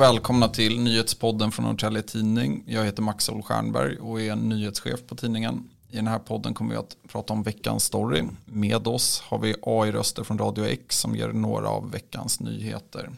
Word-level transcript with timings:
Och 0.00 0.06
välkomna 0.06 0.48
till 0.48 0.80
nyhetspodden 0.80 1.50
från 1.50 1.64
Norrtälje 1.64 2.02
Tidning. 2.02 2.64
Jag 2.66 2.84
heter 2.84 3.02
Max 3.02 3.28
Ol 3.28 3.42
Stjernberg 3.42 3.98
och 3.98 4.20
är 4.20 4.36
nyhetschef 4.36 5.06
på 5.06 5.14
tidningen. 5.14 5.68
I 5.90 5.96
den 5.96 6.06
här 6.06 6.18
podden 6.18 6.54
kommer 6.54 6.70
vi 6.70 6.76
att 6.76 6.96
prata 7.08 7.32
om 7.32 7.42
veckans 7.42 7.84
story. 7.84 8.22
Med 8.44 8.86
oss 8.86 9.20
har 9.20 9.38
vi 9.38 9.54
AI-röster 9.62 10.24
från 10.24 10.38
Radio 10.38 10.64
X 10.64 11.00
som 11.00 11.16
ger 11.16 11.28
några 11.28 11.68
av 11.68 11.90
veckans 11.90 12.40
nyheter. 12.40 13.10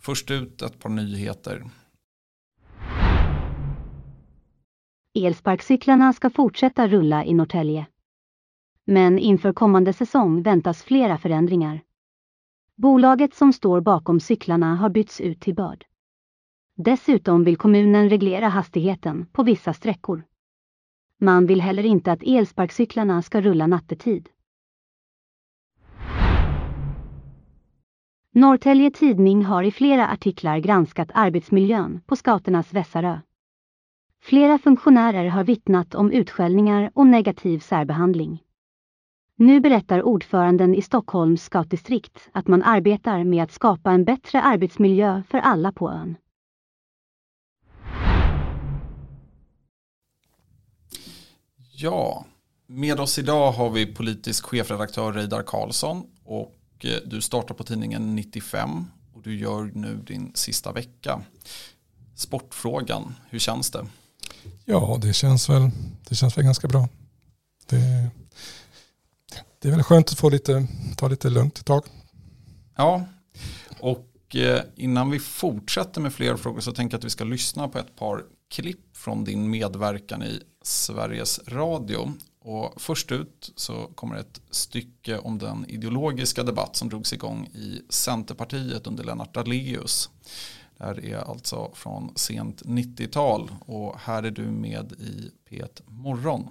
Först 0.00 0.30
ut 0.30 0.62
ett 0.62 0.78
par 0.78 0.90
nyheter. 0.90 1.64
Elsparkcyklarna 5.14 6.12
ska 6.12 6.30
fortsätta 6.30 6.88
rulla 6.88 7.24
i 7.24 7.34
Norrtälje. 7.34 7.86
Men 8.84 9.18
inför 9.18 9.52
kommande 9.52 9.92
säsong 9.92 10.42
väntas 10.42 10.82
flera 10.82 11.18
förändringar. 11.18 11.80
Bolaget 12.76 13.34
som 13.34 13.52
står 13.52 13.80
bakom 13.80 14.20
cyklarna 14.20 14.76
har 14.76 14.88
bytts 14.88 15.20
ut 15.20 15.40
till 15.40 15.54
Börd. 15.54 15.84
Dessutom 16.82 17.44
vill 17.44 17.56
kommunen 17.56 18.10
reglera 18.10 18.48
hastigheten 18.48 19.26
på 19.32 19.42
vissa 19.42 19.72
sträckor. 19.72 20.22
Man 21.18 21.46
vill 21.46 21.60
heller 21.60 21.86
inte 21.86 22.12
att 22.12 22.22
elsparkcyklarna 22.22 23.22
ska 23.22 23.40
rulla 23.40 23.66
nattetid. 23.66 24.28
Norrtälje 28.32 28.90
Tidning 28.90 29.44
har 29.44 29.62
i 29.62 29.70
flera 29.70 30.08
artiklar 30.08 30.58
granskat 30.58 31.10
arbetsmiljön 31.14 32.00
på 32.06 32.16
scouternas 32.16 32.72
Vässarö. 32.72 33.18
Flera 34.22 34.58
funktionärer 34.58 35.28
har 35.28 35.44
vittnat 35.44 35.94
om 35.94 36.12
utskällningar 36.12 36.90
och 36.94 37.06
negativ 37.06 37.58
särbehandling. 37.58 38.42
Nu 39.36 39.60
berättar 39.60 40.02
ordföranden 40.02 40.74
i 40.74 40.82
Stockholms 40.82 41.42
scoutdistrikt 41.42 42.28
att 42.32 42.48
man 42.48 42.62
arbetar 42.62 43.24
med 43.24 43.42
att 43.42 43.52
skapa 43.52 43.90
en 43.90 44.04
bättre 44.04 44.42
arbetsmiljö 44.42 45.22
för 45.28 45.38
alla 45.38 45.72
på 45.72 45.90
ön. 45.90 46.16
Ja, 51.82 52.24
med 52.66 53.00
oss 53.00 53.18
idag 53.18 53.52
har 53.52 53.70
vi 53.70 53.86
politisk 53.86 54.44
chefredaktör 54.44 55.12
Reidar 55.12 55.42
Karlsson 55.42 56.06
och 56.24 56.56
eh, 56.80 56.96
du 57.06 57.20
startar 57.20 57.54
på 57.54 57.64
tidningen 57.64 58.14
95 58.16 58.86
och 59.14 59.22
du 59.22 59.38
gör 59.38 59.70
nu 59.74 59.96
din 60.06 60.32
sista 60.34 60.72
vecka. 60.72 61.22
Sportfrågan, 62.14 63.14
hur 63.30 63.38
känns 63.38 63.70
det? 63.70 63.86
Ja, 64.64 64.98
det 65.02 65.12
känns 65.12 65.48
väl, 65.48 65.70
det 66.08 66.14
känns 66.14 66.38
väl 66.38 66.44
ganska 66.44 66.68
bra. 66.68 66.88
Det, 67.66 68.10
det 69.58 69.68
är 69.68 69.72
väl 69.72 69.82
skönt 69.82 70.10
att 70.10 70.18
få 70.18 70.30
lite, 70.30 70.66
ta 70.96 71.08
lite 71.08 71.30
lugnt 71.30 71.58
ett 71.58 71.66
tag. 71.66 71.84
Ja, 72.76 73.04
och 73.78 74.36
eh, 74.36 74.62
innan 74.76 75.10
vi 75.10 75.18
fortsätter 75.18 76.00
med 76.00 76.12
fler 76.12 76.36
frågor 76.36 76.60
så 76.60 76.72
tänker 76.72 76.94
jag 76.94 76.98
att 76.98 77.04
vi 77.04 77.10
ska 77.10 77.24
lyssna 77.24 77.68
på 77.68 77.78
ett 77.78 77.96
par 77.96 78.24
klipp 78.50 78.96
från 78.96 79.24
din 79.24 79.50
medverkan 79.50 80.22
i 80.22 80.40
Sveriges 80.62 81.40
Radio. 81.48 82.12
Och 82.42 82.82
först 82.82 83.12
ut 83.12 83.52
så 83.56 83.86
kommer 83.94 84.16
ett 84.16 84.40
stycke 84.50 85.18
om 85.18 85.38
den 85.38 85.64
ideologiska 85.68 86.42
debatt 86.42 86.76
som 86.76 86.88
drogs 86.88 87.12
igång 87.12 87.46
i 87.46 87.82
Centerpartiet 87.88 88.86
under 88.86 89.04
Lennart 89.04 89.34
Daléus. 89.34 90.10
Det 90.78 90.84
här 90.84 91.04
är 91.04 91.16
alltså 91.16 91.70
från 91.74 92.12
sent 92.16 92.62
90-tal 92.62 93.50
och 93.60 93.98
här 93.98 94.22
är 94.22 94.30
du 94.30 94.42
med 94.42 94.92
i 94.92 95.30
P1 95.50 95.82
Morgon. 95.86 96.50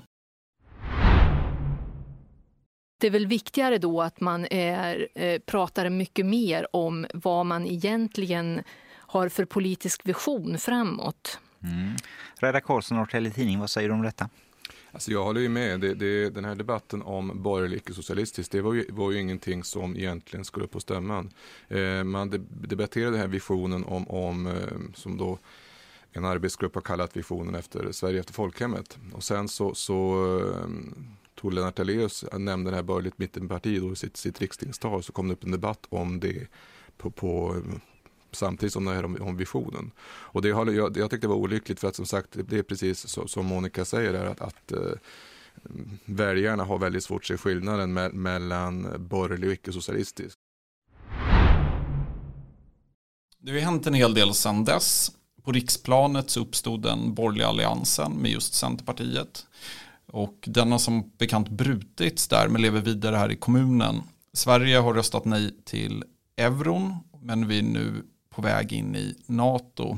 Det 3.00 3.08
är 3.08 3.12
väl 3.12 3.28
viktigare 3.28 3.78
då 3.78 4.02
att 4.02 4.20
man 4.20 4.46
är, 4.52 5.08
eh, 5.16 5.40
pratar 5.40 5.90
mycket 5.90 6.26
mer 6.26 6.68
om 6.76 7.06
vad 7.14 7.46
man 7.46 7.66
egentligen 7.66 8.64
har 8.92 9.30
för 9.30 9.46
politisk 9.46 10.08
vision 10.08 10.58
framåt. 10.58 11.40
Mm. 11.64 11.96
Redda 12.40 12.62
Karlsson, 12.62 12.98
Norrtälje 12.98 13.32
Tidning, 13.32 13.60
vad 13.60 13.70
säger 13.70 13.90
du 13.90 13.96
om 13.96 14.02
detta? 14.02 14.30
Alltså 14.92 15.12
jag 15.12 15.24
håller 15.24 15.42
ju 15.42 15.50
med. 15.50 15.80
Det, 15.80 15.94
det, 15.94 16.30
den 16.30 16.46
här 16.46 16.56
debatten 16.56 17.02
om 17.02 17.44
borgerlig 17.44 17.78
icke-socialistiskt 17.78 18.52
det 18.52 18.62
var 18.62 18.74
ju, 18.74 18.86
var 18.90 19.12
ju 19.12 19.20
ingenting 19.20 19.64
som 19.64 19.96
egentligen 19.96 20.46
skulle 20.46 20.66
upp 20.66 20.72
på 20.72 20.80
stämman. 20.80 21.30
Eh, 21.68 22.04
man 22.04 22.48
debatterade 22.50 23.12
den 23.12 23.20
här 23.20 23.28
visionen 23.28 23.86
om, 23.86 24.10
om 24.10 24.48
eh, 24.48 24.54
som 24.96 25.18
då 25.18 25.40
en 26.12 26.26
arbetsgrupp 26.26 26.76
har 26.76 26.82
kallat 26.82 27.18
visionen 27.18 27.56
efter 27.56 27.92
Sverige 27.92 28.20
efter 28.20 28.34
folkhemmet. 28.34 28.98
Och 29.14 29.24
sen 29.24 29.48
så, 29.48 29.76
så 29.76 30.26
eh, 30.40 30.70
tog 31.36 31.54
Lennart 31.54 31.76
Daléus, 31.76 32.26
nämnde 32.34 32.72
det 32.72 32.76
här 32.76 32.84
borgerligt 32.84 33.18
mittenparti 33.18 33.82
då 33.82 33.94
i 33.94 33.96
sitt, 33.96 34.18
sitt 34.18 34.42
riksdagstal, 34.42 35.04
så 35.04 35.12
kom 35.12 35.28
det 35.28 35.34
upp 35.34 35.44
en 35.44 35.52
debatt 35.52 35.86
om 35.90 36.20
det 36.20 36.48
på, 36.98 37.12
på 37.12 37.62
samtidigt 38.32 38.74
som 38.74 38.86
det 38.86 38.94
här 38.94 39.06
om, 39.06 39.18
om 39.22 39.38
visionen. 39.38 39.92
Och 40.08 40.42
det 40.42 40.48
jag, 40.48 40.98
jag 40.98 41.10
tyckte 41.10 41.18
det 41.18 41.28
var 41.28 41.36
olyckligt 41.36 41.80
för 41.80 41.88
att 41.88 41.96
som 41.96 42.06
sagt, 42.06 42.30
det 42.48 42.58
är 42.58 42.64
precis 42.64 43.08
så, 43.08 43.28
som 43.28 43.46
Monica 43.46 43.86
säger, 43.86 44.14
där, 44.14 44.26
att, 44.26 44.42
att 44.42 44.72
eh, 44.72 44.92
väljarna 46.06 46.64
har 46.64 46.78
väldigt 46.78 47.04
svårt 47.04 47.22
att 47.22 47.28
se 47.28 47.38
skillnaden 47.38 47.94
me 47.94 48.10
mellan 48.10 49.08
borgerlig 49.10 49.48
och 49.48 49.54
icke-socialistisk. 49.54 50.38
Det 53.42 53.52
har 53.52 53.60
hänt 53.60 53.88
en 53.88 53.94
hel 53.94 54.14
del 54.14 54.34
sedan 54.34 54.66
dess. 54.66 55.12
På 55.44 55.52
riksplanet 55.52 56.30
så 56.30 56.40
uppstod 56.40 56.82
den 56.82 57.14
borgerliga 57.14 57.48
alliansen 57.48 58.12
med 58.12 58.32
just 58.32 58.54
Centerpartiet. 58.54 59.48
Och 60.12 60.44
den 60.48 60.72
har 60.72 60.80
som 60.80 61.12
bekant 61.18 61.50
brutits 61.50 62.28
där 62.28 62.48
men 62.48 62.62
lever 62.62 62.82
vidare 62.82 63.16
här 63.16 63.32
i 63.32 63.36
kommunen. 63.36 64.02
Sverige 64.34 64.78
har 64.78 64.94
röstat 64.94 65.26
nej 65.26 65.56
till 65.66 66.04
euron 66.38 66.96
men 67.22 67.48
vi 67.48 67.60
är 67.60 67.64
nu 67.64 68.04
på 68.30 68.42
väg 68.42 68.74
in 68.74 68.96
i 68.96 69.16
NATO. 69.26 69.98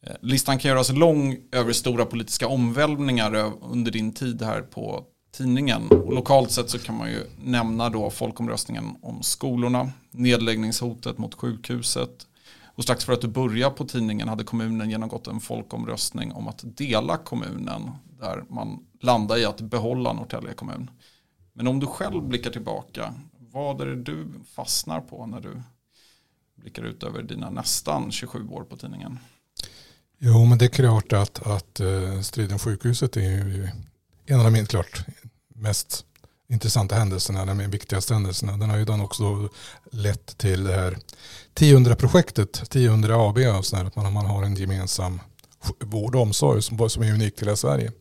Eh, 0.00 0.16
listan 0.20 0.58
kan 0.58 0.68
göras 0.68 0.92
lång 0.92 1.36
över 1.52 1.72
stora 1.72 2.06
politiska 2.06 2.48
omvälvningar 2.48 3.34
eh, 3.34 3.52
under 3.62 3.90
din 3.90 4.12
tid 4.12 4.42
här 4.42 4.62
på 4.62 5.04
tidningen. 5.32 5.88
Och 5.88 6.12
lokalt 6.14 6.50
sett 6.50 6.70
så 6.70 6.78
kan 6.78 6.96
man 6.96 7.10
ju 7.10 7.22
nämna 7.44 7.90
då 7.90 8.10
folkomröstningen 8.10 8.84
om 9.02 9.22
skolorna, 9.22 9.90
nedläggningshotet 10.10 11.18
mot 11.18 11.34
sjukhuset. 11.34 12.26
Och 12.64 12.82
strax 12.82 13.04
för 13.04 13.12
att 13.12 13.20
du 13.20 13.28
började 13.28 13.74
på 13.74 13.84
tidningen 13.84 14.28
hade 14.28 14.44
kommunen 14.44 14.90
genomgått 14.90 15.26
en 15.26 15.40
folkomröstning 15.40 16.32
om 16.32 16.48
att 16.48 16.64
dela 16.64 17.16
kommunen 17.16 17.90
där 18.20 18.44
man 18.48 18.86
landade 19.00 19.40
i 19.40 19.44
att 19.44 19.60
behålla 19.60 20.12
Norrtälje 20.12 20.52
kommun. 20.52 20.90
Men 21.52 21.66
om 21.66 21.80
du 21.80 21.86
själv 21.86 22.22
blickar 22.22 22.50
tillbaka, 22.50 23.14
vad 23.38 23.80
är 23.80 23.86
det 23.86 24.02
du 24.02 24.26
fastnar 24.54 25.00
på 25.00 25.26
när 25.26 25.40
du 25.40 25.62
blickar 26.60 26.82
ut 26.82 27.02
över 27.02 27.22
dina 27.22 27.50
nästan 27.50 28.12
27 28.12 28.48
år 28.48 28.64
på 28.64 28.76
tidningen? 28.76 29.18
Jo, 30.18 30.44
men 30.44 30.58
det 30.58 30.64
är 30.64 30.68
klart 30.68 31.12
att, 31.12 31.46
att 31.46 31.80
uh, 31.80 32.20
striden 32.20 32.58
sjukhuset 32.58 33.16
är 33.16 33.20
ju 33.20 33.68
en 34.26 34.40
av 34.40 34.52
de 34.52 34.66
klart 34.66 35.04
mest 35.54 36.04
intressanta 36.48 36.94
händelserna, 36.94 37.44
de 37.44 37.70
viktigaste 37.70 38.14
händelserna. 38.14 38.56
Den 38.56 38.70
har 38.70 38.76
ju 38.76 38.84
den 38.84 39.00
också 39.00 39.48
lett 39.90 40.38
till 40.38 40.64
det 40.64 40.72
här 40.72 40.98
1000-projektet, 41.54 42.62
1000 42.62 43.04
AB, 43.04 43.38
och 43.38 43.66
så 43.66 43.76
att 43.76 43.96
man, 43.96 44.12
man 44.12 44.26
har 44.26 44.42
en 44.42 44.54
gemensam 44.54 45.20
vård 45.80 46.14
och 46.14 46.22
omsorg 46.22 46.62
som, 46.62 46.90
som 46.90 47.02
är 47.02 47.12
unik 47.12 47.36
till 47.36 47.46
hela 47.46 47.56
Sverige. 47.56 47.92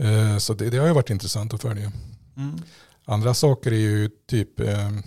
Uh, 0.00 0.38
så 0.38 0.54
det, 0.54 0.70
det, 0.70 0.78
har 0.78 0.86
ju 0.86 0.92
varit 0.92 1.10
intressant 1.10 1.54
att 1.54 1.62
följa. 1.62 1.92
Mm. 2.36 2.62
Andra 3.04 3.34
saker 3.34 3.72
är 3.72 3.76
ju 3.76 4.10
typ 4.26 4.60
uh, 4.60 4.98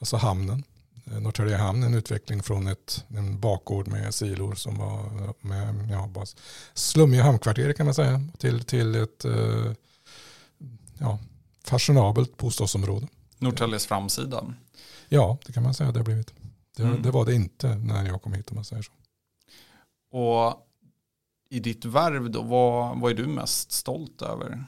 alltså 0.00 0.16
hamnen. 0.16 0.64
Eh, 1.10 1.20
Norrtälje 1.20 1.56
hamn 1.56 1.82
en 1.82 1.94
utveckling 1.94 2.42
från 2.42 2.66
ett, 2.66 3.04
en 3.08 3.40
bakgård 3.40 3.88
med 3.88 4.14
silor 4.14 4.54
som 4.54 4.78
var 4.78 5.34
med 5.40 5.90
ja, 5.90 6.06
bara 6.06 6.26
slummiga 6.74 7.22
hamnkvarter 7.22 7.72
kan 7.72 7.86
man 7.86 7.94
säga 7.94 8.20
till, 8.38 8.64
till 8.64 8.94
ett 8.94 9.24
eh, 9.24 9.72
ja, 10.98 11.18
fashionabelt 11.64 12.36
bostadsområde. 12.36 13.08
Norrtäljes 13.38 13.86
framsida? 13.86 14.54
Ja, 15.08 15.38
det 15.46 15.52
kan 15.52 15.62
man 15.62 15.74
säga 15.74 15.92
det 15.92 15.98
har 15.98 16.04
blivit. 16.04 16.32
Det, 16.76 16.82
mm. 16.82 17.02
det, 17.02 17.10
var 17.10 17.24
det 17.24 17.34
inte 17.34 17.74
när 17.74 18.06
jag 18.06 18.22
kom 18.22 18.32
hit 18.32 18.50
om 18.50 18.54
man 18.54 18.64
säger 18.64 18.82
så. 18.82 18.92
Och 20.10 20.66
i 21.50 21.60
ditt 21.60 21.84
värv 21.84 22.30
då, 22.30 22.42
vad, 22.42 23.00
vad 23.00 23.10
är 23.10 23.14
du 23.14 23.26
mest 23.26 23.72
stolt 23.72 24.22
över? 24.22 24.64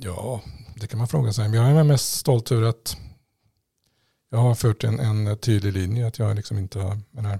Ja, 0.00 0.40
det 0.76 0.86
kan 0.86 0.98
man 0.98 1.08
fråga 1.08 1.32
sig. 1.32 1.54
Jag 1.54 1.70
är 1.70 1.84
mest 1.84 2.12
stolt 2.12 2.52
över 2.52 2.62
att 2.62 2.96
jag 4.30 4.38
har 4.38 4.54
fört 4.54 4.84
en, 4.84 5.00
en 5.00 5.38
tydlig 5.38 5.72
linje. 5.72 6.06
Att 6.06 6.18
jag 6.18 6.36
liksom 6.36 6.58
inte 6.58 6.78
har, 6.78 6.98
menar, 7.10 7.38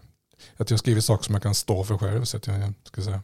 att 0.56 0.70
jag 0.70 0.78
skriver 0.78 1.00
saker 1.00 1.24
som 1.24 1.34
jag 1.34 1.42
kan 1.42 1.54
stå 1.54 1.84
för 1.84 1.98
själv. 1.98 2.24
Så 2.24 2.36
att 2.36 2.46
jag, 2.46 2.74
ska 2.84 3.02
säga. 3.02 3.22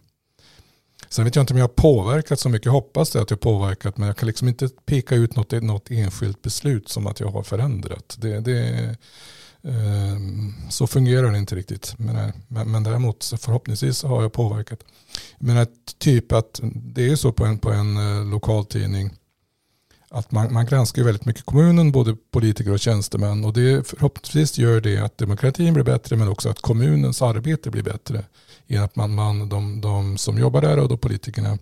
Sen 1.09 1.25
vet 1.25 1.37
jag 1.37 1.43
inte 1.43 1.53
om 1.53 1.59
jag 1.59 1.65
har 1.65 1.75
påverkat 1.75 2.41
så 2.41 2.49
mycket. 2.49 2.67
Jag 2.67 2.73
hoppas 2.73 3.11
det 3.11 3.21
att 3.21 3.31
jag 3.31 3.37
har 3.37 3.41
påverkat. 3.41 3.97
Men 3.97 4.07
jag 4.07 4.17
kan 4.17 4.27
liksom 4.27 4.49
inte 4.49 4.69
peka 4.69 5.15
ut 5.15 5.37
något, 5.37 5.53
något 5.53 5.91
enskilt 5.91 6.43
beslut 6.43 6.89
som 6.89 7.07
att 7.07 7.21
jag 7.21 7.29
har 7.29 7.43
förändrat. 7.43 8.17
Det, 8.19 8.41
det, 8.41 8.97
eh, 9.63 10.17
så 10.71 10.87
fungerar 10.87 11.33
det 11.33 11.39
inte 11.39 11.55
riktigt. 11.55 11.95
Men, 11.99 12.17
eh, 12.17 12.35
men, 12.49 12.71
men 12.71 12.83
däremot 12.83 13.25
förhoppningsvis 13.39 14.03
har 14.03 14.23
jag 14.23 14.33
påverkat. 14.33 14.81
Men 15.39 15.57
att 15.57 15.99
typ 15.99 16.33
att 16.33 16.61
det 16.75 17.11
är 17.11 17.17
så 17.17 17.33
på 17.33 17.45
en, 17.45 17.59
på 17.59 17.71
en 17.71 17.97
eh, 17.97 18.25
lokaltidning 18.25 19.11
att 20.11 20.33
man, 20.33 20.53
man 20.53 20.67
granskar 20.67 21.03
väldigt 21.03 21.25
mycket 21.25 21.45
kommunen, 21.45 21.93
både 21.93 22.17
politiker 22.31 22.73
och 22.73 22.81
tjänstemän. 22.81 23.45
Och 23.45 23.53
det 23.53 23.89
förhoppningsvis 23.89 24.59
gör 24.59 24.81
det 24.81 24.99
att 24.99 25.19
demokratin 25.19 25.75
blir 25.75 25.85
bättre 25.85 26.17
men 26.17 26.29
också 26.29 26.49
att 26.49 26.61
kommunens 26.61 27.23
arbete 27.23 27.71
blir 27.71 27.83
bättre. 27.83 28.25
I 28.67 28.77
att 28.77 28.97
man, 28.97 29.15
man, 29.15 29.49
de, 29.49 29.81
de 29.81 30.19
som 30.19 30.39
jobbar 30.39 30.61
där 30.61 30.79
och 30.79 30.89
då 30.89 30.97
politikerna 30.97 31.59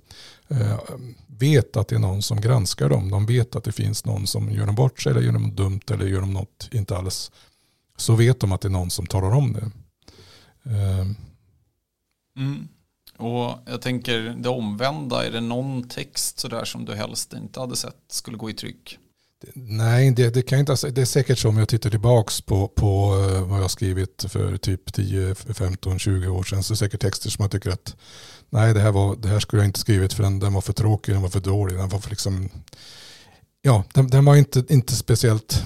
eh, 0.48 0.78
vet 1.26 1.76
att 1.76 1.88
det 1.88 1.94
är 1.94 2.00
någon 2.00 2.22
som 2.22 2.40
granskar 2.40 2.88
dem. 2.88 3.10
De 3.10 3.26
vet 3.26 3.56
att 3.56 3.64
det 3.64 3.72
finns 3.72 4.04
någon 4.04 4.26
som 4.26 4.50
gör 4.50 4.66
dem 4.66 4.74
bort 4.74 5.00
sig 5.00 5.10
eller 5.10 5.20
gör 5.20 5.32
dem 5.32 5.54
dumt 5.54 5.80
eller 5.90 6.06
gör 6.06 6.20
dem 6.20 6.32
något 6.32 6.68
inte 6.72 6.96
alls. 6.96 7.30
Så 7.96 8.14
vet 8.14 8.40
de 8.40 8.52
att 8.52 8.60
det 8.60 8.68
är 8.68 8.70
någon 8.70 8.90
som 8.90 9.06
talar 9.06 9.30
om 9.34 9.52
det. 9.52 9.70
Eh. 10.70 11.06
Mm. 12.36 12.68
Och 13.18 13.58
jag 13.66 13.80
tänker 13.82 14.36
det 14.38 14.48
omvända, 14.48 15.26
är 15.26 15.30
det 15.30 15.40
någon 15.40 15.88
text 15.88 16.38
sådär 16.38 16.64
som 16.64 16.84
du 16.84 16.94
helst 16.94 17.32
inte 17.32 17.60
hade 17.60 17.76
sett 17.76 17.96
skulle 18.08 18.36
gå 18.36 18.50
i 18.50 18.54
tryck? 18.54 18.98
Nej, 19.54 20.10
det, 20.10 20.34
det 20.34 20.42
kan 20.42 20.58
inte, 20.58 20.90
det 20.90 21.00
är 21.00 21.04
säkert 21.04 21.38
så 21.38 21.48
om 21.48 21.58
jag 21.58 21.68
tittar 21.68 21.90
tillbaka 21.90 22.32
på, 22.46 22.68
på 22.68 23.16
eh, 23.30 23.48
vad 23.48 23.60
jag 23.60 23.70
skrivit 23.70 24.24
för 24.28 24.56
typ 24.56 24.92
10, 24.92 25.34
15, 25.34 25.98
20 25.98 26.28
år 26.28 26.42
sedan. 26.42 26.62
Så 26.62 26.72
är 26.72 26.74
det 26.74 26.78
säkert 26.78 27.00
texter 27.00 27.30
som 27.30 27.42
jag 27.42 27.50
tycker 27.50 27.70
att 27.70 27.96
nej, 28.50 28.74
det 28.74 28.80
här, 28.80 28.92
var, 28.92 29.16
det 29.16 29.28
här 29.28 29.40
skulle 29.40 29.62
jag 29.62 29.68
inte 29.68 29.80
skrivit 29.80 30.12
för 30.12 30.22
den, 30.22 30.38
den 30.38 30.52
var 30.52 30.60
för 30.60 30.72
tråkig, 30.72 31.14
den 31.14 31.22
var 31.22 31.28
för 31.28 31.40
dålig. 31.40 31.76
Den 31.76 31.88
var 31.88 31.98
för 31.98 32.10
liksom, 32.10 32.48
ja, 33.62 33.84
den, 33.94 34.06
den 34.06 34.24
var 34.24 34.36
inte, 34.36 34.64
inte 34.68 34.92
speciellt 34.96 35.62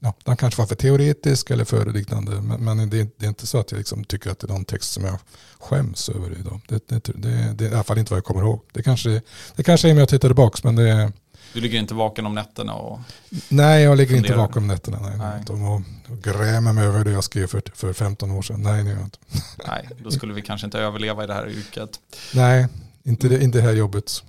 ja, 0.00 0.14
den 0.24 0.36
kanske 0.36 0.60
var 0.60 0.66
för 0.66 0.74
teoretisk 0.74 1.50
eller 1.50 1.64
för 1.64 1.92
liknande. 1.92 2.40
Men, 2.40 2.64
men 2.64 2.90
det, 2.90 3.08
det, 3.16 3.24
är 3.24 3.28
inte 3.28 3.46
så 3.46 3.58
att 3.58 3.70
jag 3.70 3.78
liksom 3.78 4.04
tycker 4.04 4.30
att 4.30 4.38
det 4.38 4.46
är 4.46 4.52
någon 4.52 4.64
text 4.64 4.92
som 4.92 5.04
jag 5.04 5.18
skäms 5.58 6.08
över 6.08 6.32
idag. 6.40 6.60
Det, 6.68 6.88
det, 6.88 7.04
det, 7.14 7.54
det 7.54 7.66
är 7.66 7.70
i 7.70 7.74
alla 7.74 7.84
fall 7.84 7.98
inte 7.98 8.12
vad 8.12 8.18
jag 8.18 8.24
kommer 8.24 8.40
ihåg. 8.40 8.60
Det 8.72 8.82
kanske, 8.82 9.22
det 9.56 9.62
kanske 9.62 9.88
är 9.88 9.92
om 9.92 9.98
jag 9.98 10.08
tittar 10.08 10.28
tillbaka 10.28 10.58
men 10.62 10.76
det 10.76 10.90
är 10.90 11.12
du 11.52 11.60
ligger 11.60 11.78
inte 11.78 11.94
vaken 11.94 12.26
om 12.26 12.34
nätterna? 12.34 12.74
Och 12.74 13.00
nej, 13.48 13.82
jag 13.82 13.98
ligger 13.98 14.14
funderar. 14.14 14.34
inte 14.34 14.38
vaken 14.38 14.62
om 14.62 14.68
nätterna. 14.68 14.98
Nej, 15.00 15.18
nej. 15.18 15.44
Och, 15.48 15.82
och 16.12 16.22
grämer 16.22 16.72
mig 16.72 16.84
över 16.84 17.04
det 17.04 17.10
jag 17.10 17.24
skrev 17.24 17.46
för, 17.46 17.62
för 17.74 17.92
15 17.92 18.30
år 18.30 18.42
sedan. 18.42 18.62
Nej, 18.62 18.84
det 18.84 18.90
gör 18.90 18.96
jag 18.96 19.06
inte. 19.06 19.18
Nej, 19.66 19.88
då 19.98 20.10
skulle 20.10 20.34
vi 20.34 20.42
kanske 20.42 20.66
inte 20.66 20.78
överleva 20.78 21.24
i 21.24 21.26
det 21.26 21.34
här 21.34 21.48
yrket. 21.48 22.00
Nej, 22.34 22.66
inte 23.02 23.28
det, 23.28 23.44
inte 23.44 23.58
det 23.58 23.64
här 23.64 23.72
jobbet. 23.72 24.24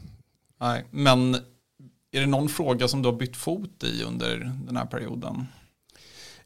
Nej, 0.62 0.85
men 0.91 1.35
är 2.12 2.19
det 2.19 2.25
någon 2.25 2.50
fråga 2.50 2.88
som 2.88 3.01
du 3.01 3.09
har 3.09 3.15
bytt 3.15 3.38
fot 3.38 3.83
i 3.83 4.03
under 4.03 4.53
den 4.65 4.77
här 4.77 4.85
perioden? 4.85 5.47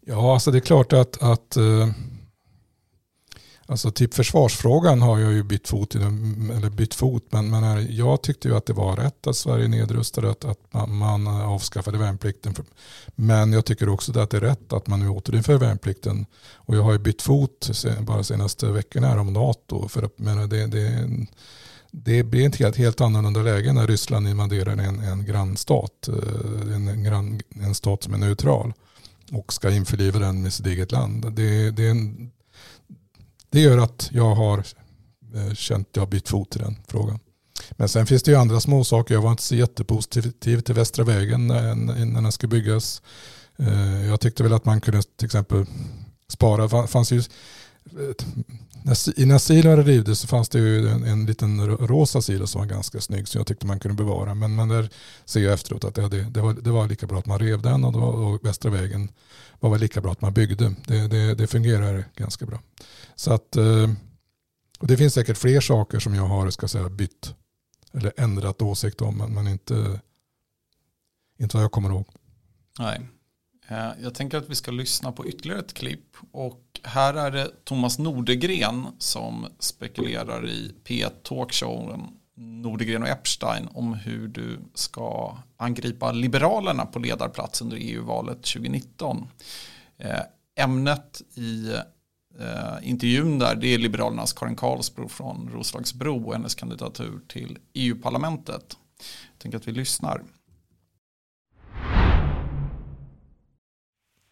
Ja, 0.06 0.34
alltså 0.34 0.52
det 0.52 0.58
är 0.58 0.60
klart 0.60 0.94
att, 0.94 1.24
att 1.24 1.58
eh, 1.58 1.90
Alltså 3.68 3.92
typ 3.92 4.14
försvarsfrågan 4.14 5.02
har 5.02 5.20
jag 5.20 5.34
ju 5.34 5.44
bytt 5.44 5.68
fot, 5.68 5.96
eller 5.96 6.70
bytt 6.70 6.94
fot 6.94 7.24
men, 7.30 7.50
men 7.50 7.96
jag 7.96 8.22
tyckte 8.22 8.48
ju 8.48 8.56
att 8.56 8.66
det 8.66 8.74
var 8.74 8.96
rätt 8.96 9.28
att 9.28 9.36
Sverige 9.36 9.68
nedrustade, 9.68 10.30
att, 10.30 10.46
att 10.46 10.74
man, 10.74 10.98
man 10.98 11.28
avskaffade 11.28 11.98
värnplikten. 11.98 12.56
Men 13.16 13.54
jag 13.54 13.66
tycker 13.66 13.90
också 13.90 14.20
att 14.20 14.30
det 14.30 14.38
är 14.38 14.42
rätt 14.42 14.74
att 14.74 14.88
man 14.88 15.00
nu 15.00 15.10
återinför 15.10 15.58
värnplikten. 15.58 16.26
Och 16.56 16.76
jag 16.76 16.84
har 16.84 16.92
ju 16.92 17.00
bytt 17.00 17.22
fot 17.22 17.70
bara 18.00 18.24
senaste 18.24 18.72
veckorna 18.72 19.08
här 19.08 19.20
om 19.20 19.34
NATO. 19.34 19.88
För 19.88 20.04
att, 20.04 20.20
men 20.20 20.50
det, 20.50 20.68
det, 20.68 21.10
det 21.92 22.24
blir 22.24 22.48
ett 22.48 22.56
helt, 22.56 22.78
helt 22.78 23.02
annorlunda 23.02 23.42
läge 23.42 23.74
när 23.74 23.88
Ryssland 23.88 24.28
invaderar 24.28 24.72
en, 24.72 25.00
en 25.00 25.26
grannstat. 25.26 26.08
Eh, 26.08 26.76
en, 26.76 26.88
en, 26.88 27.06
en, 27.06 27.42
en 27.64 27.76
stat 27.76 28.04
som 28.04 28.14
är 28.14 28.18
neutral 28.18 28.74
och 29.32 29.54
ska 29.54 29.72
införliva 29.72 30.20
den 30.20 30.42
med 30.42 30.54
sitt 30.54 30.66
eget 30.66 30.92
land. 30.92 31.36
Det, 31.36 31.72
det, 31.72 31.88
en, 31.88 32.32
det 33.50 33.60
gör 33.60 33.78
att 33.78 34.10
jag 34.12 34.36
har 34.36 34.58
eh, 35.36 35.54
känt 35.54 35.88
att 35.88 35.96
jag 35.96 36.02
har 36.02 36.08
bytt 36.08 36.30
fot 36.30 36.56
i 36.56 36.60
den 36.60 36.76
frågan. 36.88 37.20
Men 37.72 37.90
sen 37.90 38.06
finns 38.06 38.24
det 38.24 38.32
ju 38.32 38.38
andra 38.38 38.60
små 38.60 38.84
saker. 38.84 39.14
Jag 39.14 39.22
var 39.22 39.32
inte 39.32 39.44
så 39.44 39.56
jättepositiv 39.56 40.62
till 40.62 40.76
Västra 40.76 41.04
vägen 41.04 41.48
när, 41.48 41.76
när 41.76 42.22
den 42.22 42.32
skulle 42.32 42.50
byggas. 42.50 43.02
Eh, 43.60 44.06
jag 44.06 44.20
tyckte 44.20 44.44
väl 44.44 44.54
att 44.54 44.66
man 44.66 44.82
kunde 44.82 45.04
till 45.04 45.26
exempel 45.26 45.66
spara. 46.28 46.82
Det 46.82 46.88
fanns 46.88 47.12
ju, 47.12 47.20
eh, 47.20 47.24
innan 49.16 49.40
silon 49.40 49.84
rivdes 49.84 50.20
så 50.20 50.28
fanns 50.28 50.50
det 50.50 50.60
ju 50.60 50.90
en, 50.90 51.04
en 51.04 51.26
liten 51.26 51.68
rosa 51.68 52.22
silo 52.22 52.48
som 52.48 52.62
var 52.62 52.66
ganska 52.66 53.02
snygg 53.02 53.28
som 53.28 53.40
jag 53.40 53.48
tyckte 53.48 53.66
man 53.66 53.80
kunde 53.80 54.04
bevara. 54.04 54.34
Men, 54.34 54.56
men 54.56 54.70
där 54.70 54.90
ser 55.26 55.40
jag 55.40 55.54
efteråt 55.54 55.84
att 55.84 55.96
det, 55.96 56.24
det, 56.24 56.42
var, 56.42 56.54
det 56.54 56.72
var 56.72 56.88
lika 56.88 57.08
bra 57.08 57.20
att 57.20 57.26
man 57.26 57.40
rev 57.40 57.62
den 57.62 57.84
och, 57.84 57.94
var, 57.94 58.12
och 58.12 58.46
Västra 58.46 58.72
vägen 58.72 59.10
var 59.60 59.70
väl 59.70 59.80
lika 59.80 60.02
bra 60.02 60.12
att 60.12 60.22
man 60.22 60.34
byggde. 60.34 60.76
Det, 60.88 61.08
det, 61.08 61.36
det 61.36 61.48
fungerar 61.48 62.06
ganska 62.16 62.46
bra. 62.46 62.60
Så 63.16 63.34
att, 63.34 63.56
eh, 63.56 63.90
och 64.80 64.88
det 64.88 64.98
finns 64.98 65.14
säkert 65.14 65.38
fler 65.38 65.62
saker 65.62 66.00
som 66.00 66.16
jag 66.16 66.26
har 66.26 66.50
ska 66.50 66.68
säga, 66.68 66.90
bytt 66.90 67.34
eller 67.94 68.14
ändrat 68.18 68.62
åsikt 68.62 69.02
om, 69.02 69.18
men 69.18 69.48
inte, 69.48 70.00
inte 71.40 71.58
vad 71.58 71.64
jag 71.64 71.72
kommer 71.72 71.90
ihåg. 71.90 72.06
Nej. 72.80 73.02
Eh, 73.68 73.90
jag 74.02 74.16
tänker 74.16 74.38
att 74.38 74.50
vi 74.50 74.56
ska 74.56 74.72
lyssna 74.72 75.12
på 75.12 75.28
ytterligare 75.28 75.60
ett 75.60 75.74
klipp 75.74 76.16
och 76.32 76.62
här 76.84 77.14
är 77.14 77.32
det 77.32 77.52
Thomas 77.64 78.00
Nordegren 78.00 78.88
som 78.98 79.48
spekulerar 79.60 80.50
i 80.50 80.76
P1 80.84 81.10
Talkshowen 81.24 82.02
Nordegren 82.38 83.04
och 83.04 83.10
Epstein 83.10 83.68
om 83.74 83.94
hur 83.94 84.28
du 84.28 84.60
ska 84.74 85.38
angripa 85.58 86.12
Liberalerna 86.12 86.86
på 86.86 87.00
ledarplats 87.00 87.62
under 87.62 87.78
EU-valet 87.78 88.44
2019. 88.44 89.28
Eh, 89.98 90.20
ämnet 90.56 91.22
i 91.36 91.74
eh, 92.40 92.90
intervjun 92.90 93.40
där 93.40 93.56
det 93.56 93.68
är 93.68 93.78
Liberalernas 93.78 94.34
Karin 94.34 94.56
Karlsbro 94.56 95.10
från 95.10 95.50
Roslagsbro 95.54 96.28
och 96.28 96.34
hennes 96.34 96.56
kandidatur 96.56 97.20
till 97.28 97.58
EU-parlamentet. 97.74 98.78
Jag 99.32 99.40
tänker 99.40 99.58
att 99.58 99.68
vi 99.68 99.72
lyssnar. 99.72 100.24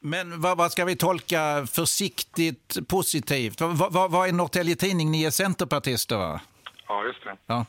Men 0.06 0.42
vad, 0.42 0.58
vad, 0.58 0.72
ska 0.72 0.86
vi 0.86 0.96
tolka 0.96 1.68
försiktigt 1.72 2.78
positivt? 2.88 3.62
Vad, 3.62 3.94
vad, 3.94 4.12
vad 4.12 4.30
är 4.30 4.34
Norrtelje 4.34 4.76
Tidning? 4.76 5.12
Ni 5.12 5.24
är 5.24 5.32
centerpartister 5.32 6.18
va? 6.18 6.42
Ja, 6.88 7.06
just 7.06 7.24
det. 7.24 7.36
Ja. 7.46 7.66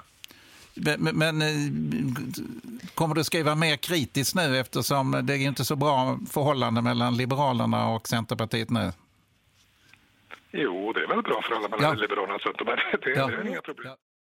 Men, 0.75 1.19
men, 1.19 1.43
eh, 1.43 1.49
kommer 2.95 3.15
du 3.15 3.25
skriva 3.25 3.55
mer 3.55 3.77
kritiskt 3.77 4.35
nu 4.35 4.59
eftersom 4.59 5.21
det 5.23 5.35
är 5.35 5.39
inte 5.39 5.65
så 5.65 5.77
bra 5.77 6.19
förhållande 6.31 6.83
mellan 6.83 7.17
Liberalerna 7.17 7.89
och 7.89 8.09
Centerpartiet 8.09 8.71
nu? 8.71 8.93
Jo, 10.51 10.93
det 10.93 11.01
är 11.01 11.07
väl 11.07 11.23
bra 11.23 11.43
för 11.43 11.55
alla 11.55 11.69
mellan 11.69 11.85
ja. 11.85 12.03
Liberalerna 12.03 12.35
och 12.35 12.41
Centerpartiet. 12.41 13.03
Det, 13.03 13.11
ja. 13.11 13.27
det 13.27 13.35
är 13.35 13.49
inga 13.49 13.63
problem. 13.63 13.87
Ja. 13.89 14.14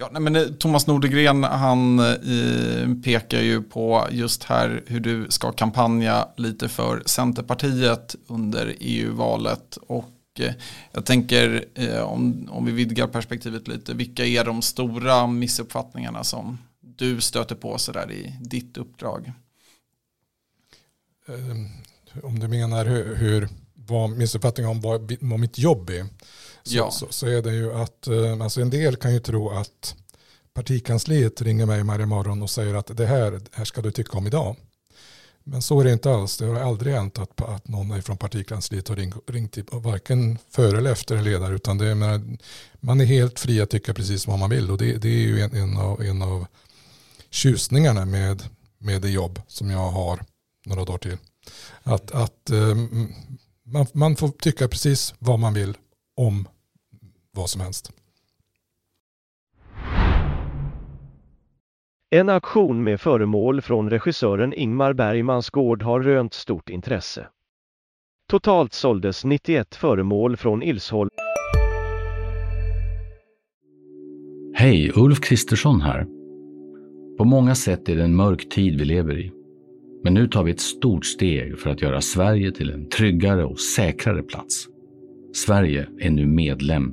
Ja, 0.00 0.08
nej, 0.12 0.22
men 0.22 0.36
eh, 0.36 0.42
Thomas 0.42 0.86
Nordegren 0.86 1.44
han 1.44 1.98
eh, 1.98 3.02
pekar 3.04 3.40
ju 3.40 3.62
på 3.62 4.06
just 4.10 4.44
här 4.44 4.84
hur 4.86 5.00
du 5.00 5.26
ska 5.30 5.52
kampanja 5.52 6.28
lite 6.36 6.68
för 6.68 7.02
Centerpartiet 7.06 8.16
under 8.26 8.76
EU-valet 8.80 9.76
och 9.76 10.14
eh, 10.38 10.52
jag 10.92 11.06
tänker 11.06 11.64
eh, 11.74 12.00
om, 12.00 12.48
om 12.50 12.64
vi 12.64 12.72
vidgar 12.72 13.06
perspektivet 13.06 13.68
lite, 13.68 13.94
vilka 13.94 14.26
är 14.26 14.44
de 14.44 14.62
stora 14.62 15.26
missuppfattningarna 15.26 16.24
som 16.24 16.58
du 16.80 17.20
stöter 17.20 17.54
på 17.54 17.78
sådär 17.78 18.12
i 18.12 18.36
ditt 18.40 18.76
uppdrag? 18.76 19.32
Eh, 21.28 22.24
om 22.24 22.38
du 22.38 22.48
menar 22.48 22.84
hur, 22.84 23.16
hur 23.16 23.48
vad 23.74 24.10
missuppfattningen 24.10 24.70
om 24.70 24.80
vad, 24.80 25.16
vad 25.20 25.40
mitt 25.40 25.58
jobb 25.58 25.90
är 25.90 26.06
ja. 26.70 26.90
så, 26.90 27.06
så, 27.10 27.26
är 27.26 27.42
det 27.42 27.52
ju 27.52 27.72
att 27.74 28.06
eh, 28.06 28.40
alltså 28.40 28.60
en 28.60 28.70
del 28.70 28.96
kan 28.96 29.14
ju 29.14 29.20
tro 29.20 29.50
att 29.50 29.94
partikansliet 30.54 31.42
ringer 31.42 31.66
mig 31.66 31.82
varje 31.82 32.06
morgon 32.06 32.42
och 32.42 32.50
säger 32.50 32.74
att 32.74 32.96
det 32.96 33.06
här, 33.06 33.40
här 33.52 33.64
ska 33.64 33.82
du 33.82 33.90
tycka 33.90 34.18
om 34.18 34.26
idag. 34.26 34.56
Men 35.44 35.62
så 35.62 35.80
är 35.80 35.84
det 35.84 35.92
inte 35.92 36.10
alls. 36.10 36.36
Det 36.36 36.46
har 36.46 36.60
aldrig 36.60 36.94
hänt 36.94 37.18
att, 37.18 37.40
att 37.40 37.68
någon 37.68 38.02
från 38.02 38.16
partikansliet 38.16 38.88
har 38.88 38.96
ringt, 38.96 39.16
ringt 39.26 39.58
varken 39.72 40.38
före 40.50 40.78
eller 40.78 40.92
efter 40.92 41.16
en 41.16 41.24
ledare. 41.24 41.54
Utan 41.54 41.78
det 41.78 41.86
är, 41.86 42.20
man 42.80 43.00
är 43.00 43.04
helt 43.04 43.40
fri 43.40 43.60
att 43.60 43.70
tycka 43.70 43.94
precis 43.94 44.26
vad 44.26 44.38
man 44.38 44.50
vill. 44.50 44.70
Och 44.70 44.78
det, 44.78 44.96
det 44.96 45.08
är 45.08 45.22
ju 45.22 45.40
en, 45.40 45.56
en, 45.56 45.76
av, 45.76 46.02
en 46.02 46.22
av 46.22 46.46
tjusningarna 47.30 48.04
med, 48.04 48.42
med 48.78 49.02
det 49.02 49.10
jobb 49.10 49.42
som 49.48 49.70
jag 49.70 49.90
har 49.90 50.20
några 50.66 50.84
dagar 50.84 50.98
till. 50.98 51.18
Att, 51.82 52.10
att 52.10 52.50
um, 52.50 53.14
man, 53.64 53.86
man 53.92 54.16
får 54.16 54.28
tycka 54.28 54.68
precis 54.68 55.14
vad 55.18 55.38
man 55.38 55.54
vill 55.54 55.76
om 56.16 56.48
vad 57.38 57.50
som 57.50 57.60
helst. 57.60 57.92
En 62.10 62.28
auktion 62.28 62.84
med 62.84 63.00
föremål 63.00 63.60
från 63.60 63.90
regissören 63.90 64.54
Ingmar 64.54 64.92
Bergmans 64.92 65.50
gård 65.50 65.82
har 65.82 66.00
rönt 66.00 66.34
stort 66.34 66.68
intresse. 66.68 67.26
Totalt 68.30 68.72
såldes 68.72 69.24
91 69.24 69.74
föremål 69.74 70.36
från 70.36 70.62
Ilsholm. 70.62 71.10
Hej, 74.54 74.92
Ulf 74.94 75.20
Kristersson 75.20 75.80
här. 75.80 76.06
På 77.18 77.24
många 77.24 77.54
sätt 77.54 77.88
är 77.88 77.96
det 77.96 78.04
en 78.04 78.16
mörk 78.16 78.48
tid 78.48 78.78
vi 78.78 78.84
lever 78.84 79.18
i. 79.18 79.32
Men 80.04 80.14
nu 80.14 80.28
tar 80.28 80.44
vi 80.44 80.50
ett 80.50 80.60
stort 80.60 81.06
steg 81.06 81.58
för 81.58 81.70
att 81.70 81.82
göra 81.82 82.00
Sverige 82.00 82.52
till 82.52 82.70
en 82.70 82.88
tryggare 82.88 83.44
och 83.44 83.60
säkrare 83.60 84.22
plats. 84.22 84.66
Sverige 85.34 85.88
är 86.00 86.10
nu 86.10 86.26
medlem 86.26 86.92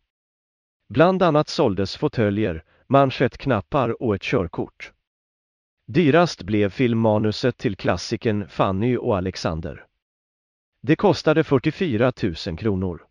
Bland 0.93 1.21
annat 1.21 1.49
såldes 1.49 1.97
fåtöljer, 1.97 2.63
manschettknappar 2.87 4.03
och 4.03 4.15
ett 4.15 4.21
körkort. 4.21 4.93
Dyrast 5.87 6.43
blev 6.43 6.69
filmmanuset 6.69 7.57
till 7.57 7.75
klassikern 7.75 8.47
Fanny 8.47 8.97
och 8.97 9.17
Alexander. 9.17 9.85
Det 10.81 10.95
kostade 10.95 11.43
44 11.43 12.11
000 12.47 12.57
kronor. 12.57 13.05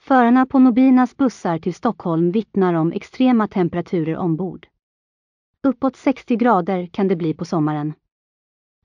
Förarna 0.00 0.46
på 0.46 0.58
Nobinas 0.58 1.16
bussar 1.16 1.58
till 1.58 1.74
Stockholm 1.74 2.30
vittnar 2.30 2.74
om 2.74 2.92
extrema 2.92 3.48
temperaturer 3.48 4.16
ombord. 4.16 4.66
Uppåt 5.62 5.96
60 5.96 6.36
grader 6.36 6.86
kan 6.86 7.08
det 7.08 7.16
bli 7.16 7.34
på 7.34 7.44
sommaren. 7.44 7.92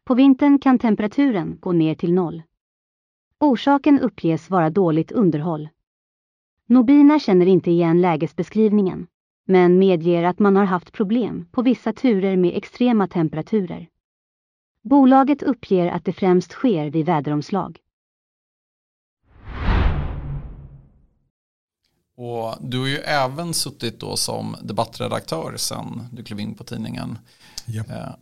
På 0.03 0.15
vintern 0.15 0.60
kan 0.60 0.79
temperaturen 0.79 1.58
gå 1.60 1.72
ner 1.72 1.96
till 1.96 2.13
noll. 2.13 2.44
Orsaken 3.41 4.00
uppges 4.00 4.50
vara 4.50 4.69
dåligt 4.69 5.12
underhåll. 5.12 5.69
Nobina 6.65 7.19
känner 7.19 7.46
inte 7.46 7.72
igen 7.72 8.01
lägesbeskrivningen 8.01 9.08
men 9.46 9.79
medger 9.79 10.24
att 10.24 10.39
man 10.39 10.55
har 10.55 10.65
haft 10.65 10.91
problem 10.91 11.48
på 11.51 11.62
vissa 11.62 11.93
turer 11.93 12.38
med 12.38 12.58
extrema 12.58 13.08
temperaturer. 13.08 13.88
Bolaget 14.84 15.43
uppger 15.43 15.88
att 15.88 16.05
det 16.05 16.13
främst 16.13 16.51
sker 16.51 16.89
vid 16.89 17.05
väderomslag. 17.05 17.79
Och 22.15 22.55
du 22.62 22.79
har 22.79 22.88
ju 22.88 22.98
även 22.98 23.53
suttit 23.53 24.00
då 24.00 24.17
som 24.17 24.55
debattredaktör 24.62 25.53
sedan 25.58 26.08
du 26.12 26.24
klev 26.24 26.39
in 26.39 26.55
på 26.55 26.63
tidningen. 26.63 27.17
Ja. 27.65 27.84
Eh, 27.89 28.15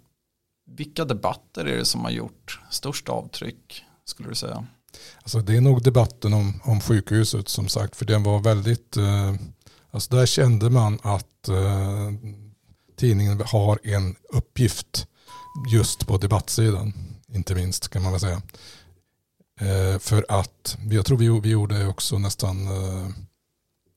vilka 0.66 1.06
debatter 1.06 1.66
är 1.66 1.78
det 1.78 1.86
som 1.86 2.02
har 2.02 2.12
gjort 2.12 2.62
störst 2.70 3.10
avtryck 3.10 3.86
skulle 4.06 4.30
du 4.30 4.36
säga? 4.36 4.66
Alltså 5.22 5.40
det 5.40 5.58
är 5.58 5.62
nog 5.62 5.84
debatten 5.84 6.34
om, 6.34 6.62
om 6.64 6.82
sjukhuset 6.82 7.50
som 7.50 7.68
sagt 7.68 7.96
för 7.96 8.06
den 8.06 8.24
var 8.24 8.40
väldigt 8.40 8.98
eh, 8.98 9.34
Alltså 9.92 10.16
där 10.16 10.26
kände 10.26 10.70
man 10.70 11.00
att 11.04 11.50
eh, 11.50 12.12
tidningen 12.98 13.42
har 13.46 13.80
en 13.84 14.16
uppgift 14.30 15.08
just 15.72 16.08
på 16.08 16.18
debattsidan. 16.18 16.94
Inte 17.28 17.56
minst 17.56 17.90
kan 17.90 18.04
man 18.04 18.12
väl 18.12 18.22
säga. 18.22 18.42
Eh, 19.62 20.00
för 20.00 20.26
att, 20.30 20.78
jag 20.92 21.06
tror 21.06 21.18
vi, 21.18 21.40
vi 21.40 21.50
gjorde 21.50 21.88
också 21.88 22.18
nästan, 22.18 22.68
eh, 22.68 23.10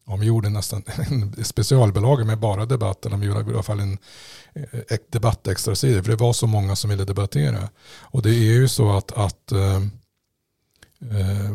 ja, 0.06 0.16
vi 0.16 0.26
gjorde 0.26 0.48
nästan 0.48 0.82
en 1.10 1.44
specialbelaga 1.44 2.24
med 2.24 2.38
bara 2.38 2.66
debatten. 2.66 3.20
Vi 3.20 3.26
gjorde 3.26 3.50
i 3.50 3.54
alla 3.54 3.62
fall 3.62 3.80
en 3.80 3.98
eh, 4.54 4.98
debatt 5.10 5.48
extra 5.48 5.74
sida. 5.74 6.02
För 6.02 6.10
det 6.10 6.16
var 6.16 6.32
så 6.32 6.46
många 6.46 6.76
som 6.76 6.90
ville 6.90 7.04
debattera. 7.04 7.68
Och 8.00 8.22
det 8.22 8.30
är 8.30 8.52
ju 8.52 8.68
så 8.68 8.96
att, 8.96 9.12
att 9.12 9.52
eh, 9.52 9.80
eh 11.10 11.52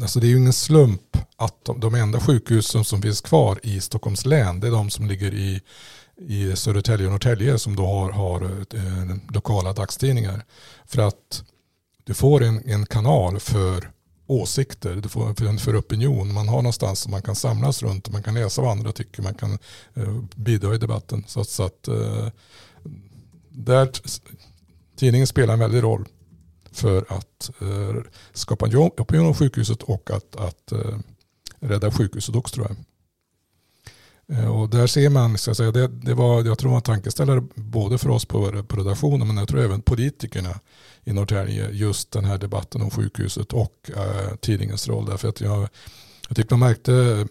Alltså 0.00 0.20
det 0.20 0.26
är 0.26 0.28
ju 0.28 0.36
ingen 0.38 0.52
slump 0.52 1.16
att 1.36 1.64
de, 1.64 1.80
de 1.80 1.94
enda 1.94 2.20
sjukhusen 2.20 2.84
som 2.84 3.02
finns 3.02 3.20
kvar 3.20 3.58
i 3.62 3.80
Stockholms 3.80 4.26
län 4.26 4.60
det 4.60 4.66
är 4.66 4.70
de 4.70 4.90
som 4.90 5.06
ligger 5.06 5.34
i, 5.34 5.60
i 6.16 6.56
Södertälje 6.56 7.06
och 7.06 7.12
Norrtälje 7.12 7.58
som 7.58 7.76
då 7.76 7.86
har, 7.86 8.10
har 8.10 8.42
eh, 8.74 9.16
lokala 9.34 9.72
dagstidningar. 9.72 10.44
För 10.86 11.02
att 11.02 11.44
du 12.04 12.14
får 12.14 12.42
en, 12.42 12.70
en 12.70 12.86
kanal 12.86 13.40
för 13.40 13.90
åsikter, 14.26 14.96
du 14.96 15.08
får 15.08 15.34
för, 15.34 15.58
för 15.58 15.80
opinion. 15.80 16.34
Man 16.34 16.48
har 16.48 16.56
någonstans 16.56 17.00
som 17.00 17.10
man 17.10 17.22
kan 17.22 17.34
samlas 17.34 17.82
runt 17.82 18.06
och 18.06 18.12
man 18.12 18.22
kan 18.22 18.34
läsa 18.34 18.62
vad 18.62 18.70
andra 18.70 18.92
tycker, 18.92 19.22
man 19.22 19.34
kan 19.34 19.58
eh, 19.94 20.20
bidra 20.34 20.74
i 20.74 20.78
debatten. 20.78 21.24
Så, 21.26 21.44
så 21.44 21.62
att 21.62 21.88
eh, 21.88 22.28
där, 23.48 23.88
tidningen 24.96 25.26
spelar 25.26 25.54
en 25.54 25.60
väldig 25.60 25.82
roll 25.82 26.08
för 26.76 27.04
att 27.08 27.50
eh, 27.60 28.02
skapa 28.32 28.66
en 28.66 28.76
opinion 28.76 29.26
om 29.26 29.34
sjukhuset 29.34 29.82
och 29.82 30.10
att, 30.10 30.36
att 30.36 30.72
eh, 30.72 30.98
rädda 31.60 31.90
sjukhuset 31.90 32.36
också 32.36 32.54
tror 32.54 32.66
jag. 32.66 32.76
Eh, 34.28 34.60
och 34.60 34.68
där 34.68 34.86
ser 34.86 35.10
man, 35.10 35.38
ska 35.38 35.48
jag, 35.48 35.56
säga, 35.56 35.72
det, 35.72 35.88
det 35.88 36.14
var, 36.14 36.44
jag 36.44 36.58
tror 36.58 36.68
det 36.68 36.72
var 36.72 36.76
en 36.76 36.82
tankeställare 36.82 37.42
både 37.54 37.98
för 37.98 38.08
oss 38.08 38.24
på, 38.24 38.62
på 38.62 38.76
redaktionen 38.76 39.26
men 39.26 39.36
jag 39.36 39.48
tror 39.48 39.60
även 39.60 39.82
politikerna 39.82 40.60
i 41.04 41.12
Norrtälje 41.12 41.70
just 41.70 42.12
den 42.12 42.24
här 42.24 42.38
debatten 42.38 42.82
om 42.82 42.90
sjukhuset 42.90 43.52
och 43.52 43.90
eh, 43.96 44.36
tidningens 44.36 44.88
roll. 44.88 45.06
Därför 45.06 45.28
att 45.28 45.40
jag, 45.40 45.68
jag 46.28 46.36
tyckte 46.36 46.54
man 46.54 46.68
märkte 46.68 47.26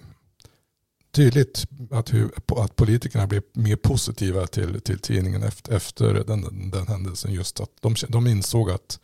tydligt 1.11 1.65
att, 1.91 2.13
hur, 2.13 2.31
att 2.47 2.75
politikerna 2.75 3.27
blev 3.27 3.41
mer 3.53 3.75
positiva 3.75 4.47
till, 4.47 4.81
till 4.81 4.99
tidningen 4.99 5.43
efter, 5.43 5.73
efter 5.73 6.13
den, 6.13 6.71
den 6.71 6.87
händelsen. 6.87 7.33
Just 7.33 7.59
att 7.59 7.69
de, 7.79 7.95
de 8.09 8.27
insåg 8.27 8.71
att 8.71 8.99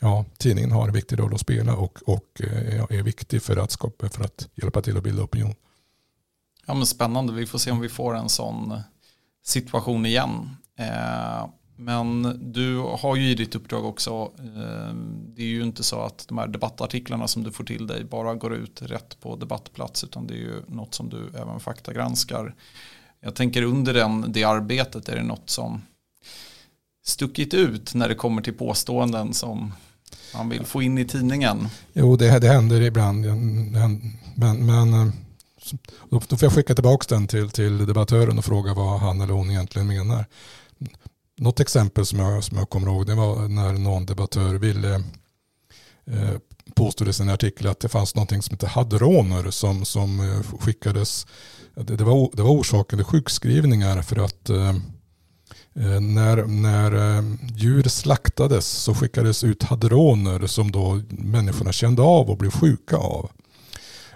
ja, 0.00 0.24
tidningen 0.38 0.72
har 0.72 0.88
en 0.88 0.94
viktig 0.94 1.18
roll 1.18 1.34
att 1.34 1.40
spela 1.40 1.76
och, 1.76 1.98
och 2.06 2.40
eh, 2.40 2.98
är 2.98 3.02
viktig 3.02 3.42
för 3.42 3.56
att, 3.56 3.70
skapa, 3.70 4.08
för 4.08 4.24
att 4.24 4.48
hjälpa 4.54 4.82
till 4.82 4.96
att 4.96 5.04
bilda 5.04 5.22
opinion. 5.22 5.54
Ja, 6.66 6.74
men 6.74 6.86
spännande, 6.86 7.32
vi 7.32 7.46
får 7.46 7.58
se 7.58 7.70
om 7.70 7.80
vi 7.80 7.88
får 7.88 8.16
en 8.16 8.28
sån 8.28 8.72
eh, 8.72 8.80
situation 9.44 10.06
igen. 10.06 10.56
Eh, 10.78 11.46
men 11.76 12.38
du 12.52 12.78
har 12.78 13.16
ju 13.16 13.30
i 13.30 13.34
ditt 13.34 13.54
uppdrag 13.54 13.84
också, 13.84 14.32
eh, 14.38 14.94
det 15.34 15.42
är 15.42 15.46
ju 15.46 15.62
inte 15.62 15.82
så 15.82 16.00
att 16.00 16.28
de 16.28 16.38
här 16.38 16.46
debattartiklarna 16.46 17.28
som 17.28 17.42
du 17.42 17.52
får 17.52 17.64
till 17.64 17.86
dig 17.86 18.04
bara 18.04 18.34
går 18.34 18.54
ut 18.54 18.82
rätt 18.82 19.20
på 19.20 19.36
debattplats 19.36 20.04
utan 20.04 20.26
det 20.26 20.34
är 20.34 20.38
ju 20.38 20.62
något 20.66 20.94
som 20.94 21.08
du 21.08 21.28
även 21.28 21.60
faktagranskar. 21.60 22.54
Jag 23.20 23.34
tänker 23.34 23.62
under 23.62 23.94
den, 23.94 24.32
det 24.32 24.44
arbetet 24.44 25.08
är 25.08 25.16
det 25.16 25.22
något 25.22 25.50
som 25.50 25.82
stuckit 27.04 27.54
ut 27.54 27.94
när 27.94 28.08
det 28.08 28.14
kommer 28.14 28.42
till 28.42 28.54
påståenden 28.54 29.34
som 29.34 29.72
han 30.32 30.48
vill 30.48 30.66
få 30.66 30.82
in 30.82 30.98
i 30.98 31.04
tidningen? 31.04 31.68
Jo, 31.92 32.16
det, 32.16 32.38
det 32.38 32.48
händer 32.48 32.80
ibland. 32.80 33.26
Men, 34.34 34.66
men 34.66 34.94
eh, 34.94 35.08
då 36.08 36.20
får 36.20 36.42
jag 36.42 36.52
skicka 36.52 36.74
tillbaka 36.74 37.14
den 37.14 37.26
till, 37.26 37.50
till 37.50 37.86
debattören 37.86 38.38
och 38.38 38.44
fråga 38.44 38.74
vad 38.74 39.00
han 39.00 39.20
eller 39.20 39.34
hon 39.34 39.50
egentligen 39.50 39.88
menar. 39.88 40.26
Något 41.38 41.60
exempel 41.60 42.06
som 42.06 42.18
jag, 42.18 42.44
som 42.44 42.58
jag 42.58 42.70
kommer 42.70 42.86
ihåg 42.86 43.06
det 43.06 43.14
var 43.14 43.48
när 43.48 43.72
någon 43.72 44.06
debattör 44.06 44.54
ville 44.54 44.94
eh, 46.06 46.36
påstod 46.74 47.08
i 47.08 47.12
sin 47.12 47.28
artikel 47.28 47.66
att 47.66 47.80
det 47.80 47.88
fanns 47.88 48.14
något 48.14 48.30
som 48.30 48.42
hette 48.50 48.66
hadroner 48.66 49.50
som, 49.50 49.84
som 49.84 50.20
eh, 50.20 50.58
skickades. 50.60 51.26
Det, 51.74 51.96
det, 51.96 52.04
var, 52.04 52.30
det 52.32 52.42
var 52.42 52.50
orsaken 52.50 52.98
till 52.98 53.06
sjukskrivningar 53.06 54.02
för 54.02 54.24
att 54.24 54.50
Eh, 54.50 54.74
Eh, 55.78 56.00
när, 56.00 56.44
när 56.46 57.16
eh, 57.18 57.24
djur 57.56 57.82
slaktades 57.82 58.66
så 58.66 58.94
skickades 58.94 59.44
ut 59.44 59.62
hadroner 59.62 60.46
som 60.46 60.72
då 60.72 61.02
människorna 61.08 61.72
kände 61.72 62.02
av 62.02 62.30
och 62.30 62.38
blev 62.38 62.50
sjuka 62.50 62.96
av. 62.96 63.30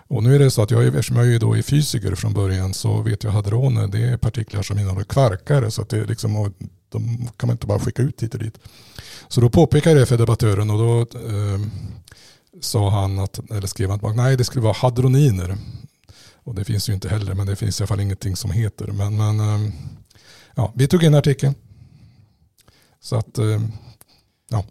Och 0.09 0.23
nu 0.23 0.35
är 0.35 0.39
det 0.39 0.51
så 0.51 0.63
att 0.63 0.71
jag, 0.71 0.87
eftersom 0.87 1.17
jag 1.17 1.35
är 1.35 1.39
då 1.39 1.57
är 1.57 1.63
fysiker 1.63 2.15
från 2.15 2.33
början 2.33 2.75
så 2.75 3.03
vet 3.03 3.25
jag 3.25 3.31
hadroner 3.31 3.87
det 3.87 4.05
är 4.05 4.17
partiklar 4.17 4.63
som 4.63 4.79
innehåller 4.79 5.05
kvarkar 5.05 5.71
så 5.71 5.83
att 5.83 5.89
det 5.89 6.05
liksom, 6.05 6.55
de 6.89 7.29
kan 7.37 7.47
man 7.47 7.55
inte 7.55 7.67
bara 7.67 7.79
skicka 7.79 8.03
ut 8.03 8.23
hit 8.23 8.35
och 8.35 8.41
dit. 8.41 8.59
Så 9.29 9.41
då 9.41 9.51
påpekade 9.51 9.91
jag 9.91 10.03
det 10.03 10.07
för 10.07 10.19
debattören 10.19 10.71
och 10.71 10.79
då 10.79 11.01
eh, 11.01 11.61
sa 12.61 12.91
han 12.91 13.19
att, 13.19 13.51
eller 13.51 13.67
skrev 13.67 13.91
han 13.91 14.05
att 14.05 14.17
nej 14.17 14.37
det 14.37 14.45
skulle 14.45 14.63
vara 14.63 14.77
hadroniner. 14.79 15.57
Och 16.35 16.55
det 16.55 16.65
finns 16.65 16.89
ju 16.89 16.93
inte 16.93 17.09
heller 17.09 17.35
men 17.35 17.47
det 17.47 17.57
finns 17.57 17.81
i 17.81 17.83
alla 17.83 17.89
fall 17.89 18.01
ingenting 18.01 18.37
som 18.37 18.51
heter. 18.51 18.87
Men, 18.87 19.17
men 19.17 19.41
eh, 19.41 19.73
ja, 20.61 20.73
vi 20.75 20.89
tog 20.89 21.03
in 21.03 21.15
artikeln. 21.15 21.55
Så 23.01 23.17
att, 23.17 23.39
eh, 23.39 23.61
ja. 24.51 24.65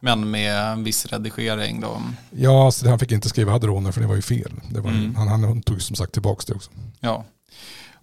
Men 0.00 0.30
med 0.30 0.56
en 0.56 0.84
viss 0.84 1.06
redigering 1.06 1.80
då? 1.80 2.02
Ja, 2.30 2.70
så 2.70 2.88
han 2.88 2.98
fick 2.98 3.12
inte 3.12 3.28
skriva 3.28 3.52
hadroner 3.52 3.92
för 3.92 4.00
det 4.00 4.06
var 4.06 4.14
ju 4.14 4.22
fel. 4.22 4.52
Det 4.70 4.80
var, 4.80 4.90
mm. 4.90 5.14
han, 5.14 5.28
han 5.28 5.62
tog 5.62 5.82
som 5.82 5.96
sagt 5.96 6.12
tillbaka 6.12 6.42
det 6.46 6.54
också. 6.54 6.70
Ja, 7.00 7.24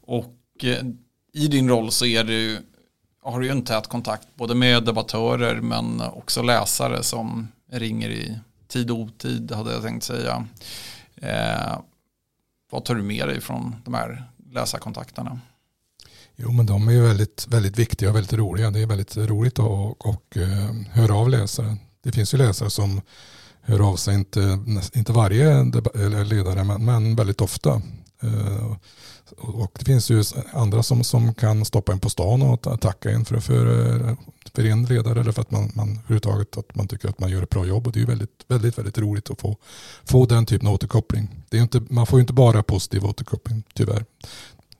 och 0.02 0.36
eh, 0.64 0.86
i 1.34 1.48
din 1.48 1.70
roll 1.70 1.92
så 1.92 2.06
är 2.06 2.24
du, 2.24 2.60
har 3.24 3.40
du 3.40 3.46
ju 3.46 3.52
en 3.52 3.66
tät 3.66 3.88
kontakt 3.88 4.28
både 4.36 4.56
med 4.56 4.84
debattörer 4.84 5.62
men 5.62 6.02
också 6.02 6.42
läsare 6.42 7.04
som 7.04 7.48
ringer 7.72 8.10
i 8.10 8.40
tid 8.68 8.92
och 8.92 9.00
otid 9.00 9.52
hade 9.52 9.74
jag 9.74 9.84
tänkt 9.84 10.04
säga. 10.04 10.48
Eh, 11.16 11.80
vad 12.72 12.86
tar 12.86 12.96
du 12.96 13.02
med 13.02 13.28
dig 13.28 13.42
från 13.42 13.76
de 13.86 13.94
här 13.94 14.24
läsarkontakterna? 14.54 15.40
Jo 16.44 16.52
men 16.52 16.66
de 16.66 16.88
är 16.88 16.92
ju 16.92 17.02
väldigt, 17.02 17.48
väldigt 17.50 17.80
viktiga 17.80 18.10
och 18.10 18.16
väldigt 18.16 18.34
roliga. 18.34 18.72
Det 18.72 18.80
är 18.80 18.86
väldigt 18.86 19.18
roligt 19.18 19.60
att 19.60 19.66
och, 19.66 20.06
och, 20.06 20.38
eh, 20.38 20.72
höra 20.92 21.16
av 21.16 21.30
läsare. 21.30 21.78
Det 22.04 22.12
finns 22.12 22.34
ju 22.34 22.38
läsare 22.38 22.70
som 22.70 23.02
hör 23.62 23.90
av 23.90 23.96
sig, 23.96 24.16
inte, 24.16 24.60
inte 24.94 25.12
varje 25.12 25.64
ledare 26.24 26.64
men, 26.64 26.86
men 26.86 27.16
väldigt 27.16 27.42
ofta. 27.42 27.82
Eh, 28.24 28.76
och 29.38 29.72
det 29.80 29.86
finns 29.86 30.12
ju 30.12 30.24
andra 30.54 30.84
som, 30.84 31.04
som 31.04 31.34
kan 31.34 31.66
stoppa 31.66 31.92
en 31.92 32.00
på 32.00 32.10
stan 32.10 32.42
och 32.42 32.82
tacka 32.82 33.12
en 33.12 33.26
för, 33.26 33.40
för, 33.40 34.18
för 34.56 34.66
en 34.66 34.86
ledare 34.86 35.20
eller 35.20 35.32
för 35.32 35.42
att 35.42 35.52
man, 35.52 35.72
man 35.76 35.90
överhuvudtaget 35.90 36.58
att 36.58 36.76
man 36.76 36.88
tycker 36.88 37.10
att 37.10 37.20
man 37.20 37.30
gör 37.30 37.44
ett 37.44 37.50
bra 37.50 37.66
jobb. 37.66 37.88
Och 37.88 37.94
det 37.94 37.98
är 37.98 38.02
ju 38.02 38.08
väldigt, 38.08 38.46
väldigt, 38.48 38.78
väldigt 38.78 38.98
roligt 38.98 39.30
att 39.32 39.42
få, 39.42 39.58
få 40.04 40.26
den 40.26 40.46
typen 40.46 40.68
av 40.68 40.74
återkoppling. 40.74 41.30
Det 41.50 41.58
är 41.58 41.62
inte, 41.62 41.82
man 41.90 42.08
får 42.08 42.20
ju 42.20 42.22
inte 42.22 42.34
bara 42.34 42.64
positiv 42.64 43.06
återkoppling, 43.06 43.64
tyvärr. 43.74 44.06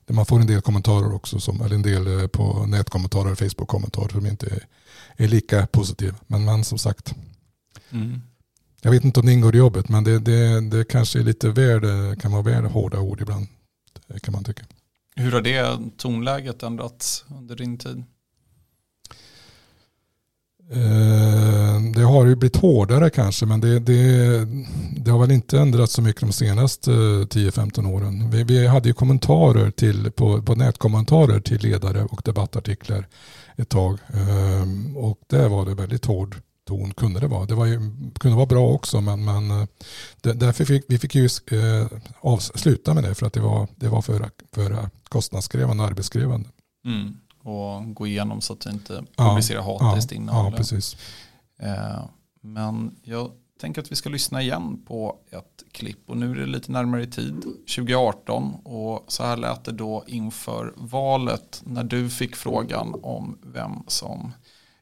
Man 0.08 0.26
får 0.26 0.40
en 0.40 0.46
del 0.46 0.60
kommentarer 0.60 1.14
också, 1.14 1.40
som, 1.40 1.60
eller 1.60 1.74
en 1.74 1.82
del 1.82 2.20
eh, 2.20 2.26
på 2.26 2.66
nätkommentarer, 2.66 3.34
Facebook-kommentarer 3.34 4.08
som 4.08 4.26
inte 4.26 4.46
är, 4.46 4.66
är 5.16 5.28
lika 5.28 5.66
positiva. 5.66 6.16
Men 6.26 6.44
man 6.44 6.64
som 6.64 6.78
sagt, 6.78 7.14
mm. 7.90 8.20
jag 8.82 8.90
vet 8.90 9.04
inte 9.04 9.20
om 9.20 9.26
det 9.26 9.32
ingår 9.32 9.54
i 9.54 9.58
jobbet, 9.58 9.88
men 9.88 10.04
det, 10.04 10.18
det, 10.18 10.60
det 10.60 10.84
kanske 10.84 11.18
är 11.18 11.24
lite 11.24 11.48
värd, 11.48 11.82
kan 12.20 12.32
vara 12.32 12.42
värd 12.42 12.64
hårda 12.64 13.00
ord 13.00 13.20
ibland 13.20 13.46
kan 14.22 14.32
man 14.32 14.44
tycka. 14.44 14.62
Hur 15.16 15.32
har 15.32 15.40
det 15.40 15.78
tonläget 15.96 16.62
ändrats 16.62 17.24
under 17.38 17.56
din 17.56 17.78
tid? 17.78 18.04
Eh, 20.70 21.61
har 22.12 22.26
ju 22.26 22.36
blivit 22.36 22.56
hårdare 22.56 23.10
kanske 23.10 23.46
men 23.46 23.60
det, 23.60 23.78
det, 23.78 24.46
det 24.96 25.10
har 25.10 25.18
väl 25.18 25.30
inte 25.30 25.58
ändrats 25.58 25.92
så 25.92 26.02
mycket 26.02 26.20
de 26.20 26.32
senaste 26.32 26.90
10-15 26.90 27.92
åren. 27.92 28.30
Vi, 28.30 28.44
vi, 28.44 28.66
hade 28.66 28.88
ju 28.88 28.94
kommentarer 28.94 29.70
till, 29.70 30.10
på, 30.10 30.42
på 30.42 30.54
nätkommentarer 30.54 31.40
till 31.40 31.60
ledare 31.60 32.04
och 32.04 32.22
debattartiklar 32.24 33.06
ett 33.56 33.68
tag. 33.68 33.98
Eh, 34.08 34.96
och 34.96 35.18
där 35.26 35.48
var 35.48 35.66
det 35.66 35.74
väldigt 35.74 36.04
hård 36.04 36.36
ton 36.66 36.94
kunde 36.94 37.20
det 37.20 37.26
vara. 37.26 37.46
Det 37.46 37.54
var 37.54 37.66
ju, 37.66 37.80
kunde 38.18 38.36
vara 38.36 38.46
bra 38.46 38.68
också 38.68 39.00
men, 39.00 39.24
men 39.24 39.50
eh, 39.50 39.66
därför 40.22 40.64
fick 40.64 40.84
vi 40.88 40.98
fick 40.98 41.14
ju 41.14 41.24
eh, 41.24 41.86
avsluta 42.20 42.94
med 42.94 43.04
det 43.04 43.14
för 43.14 43.26
att 43.26 43.32
det 43.32 43.40
var, 43.40 43.68
det 43.76 43.88
var 43.88 44.02
för, 44.02 44.30
för 44.52 44.88
kostnadskrävande 45.08 45.82
och 45.82 45.88
arbetskrävande. 45.88 46.48
Mm. 46.84 47.16
Och 47.42 47.94
gå 47.94 48.06
igenom 48.06 48.40
så 48.40 48.52
att 48.52 48.60
du 48.60 48.70
inte 48.70 49.04
publicerar 49.16 49.60
ja, 49.60 49.78
hatiskt 49.80 50.12
ja, 50.12 50.16
innehåll. 50.16 50.52
Ja, 50.52 50.56
precis. 50.56 50.96
Eh, 51.62 52.04
men 52.40 52.96
jag 53.02 53.30
tänker 53.58 53.82
att 53.82 53.92
vi 53.92 53.96
ska 53.96 54.08
lyssna 54.08 54.42
igen 54.42 54.84
på 54.86 55.18
ett 55.30 55.64
klipp 55.72 56.10
och 56.10 56.16
nu 56.16 56.30
är 56.30 56.34
det 56.34 56.46
lite 56.46 56.72
närmare 56.72 57.02
i 57.02 57.06
tid, 57.06 57.42
2018 57.42 58.54
och 58.64 59.04
så 59.08 59.22
här 59.22 59.36
lät 59.36 59.64
det 59.64 59.72
då 59.72 60.04
inför 60.06 60.74
valet 60.76 61.62
när 61.66 61.84
du 61.84 62.10
fick 62.10 62.36
frågan 62.36 62.94
om 63.02 63.38
vem 63.42 63.72
som 63.86 64.32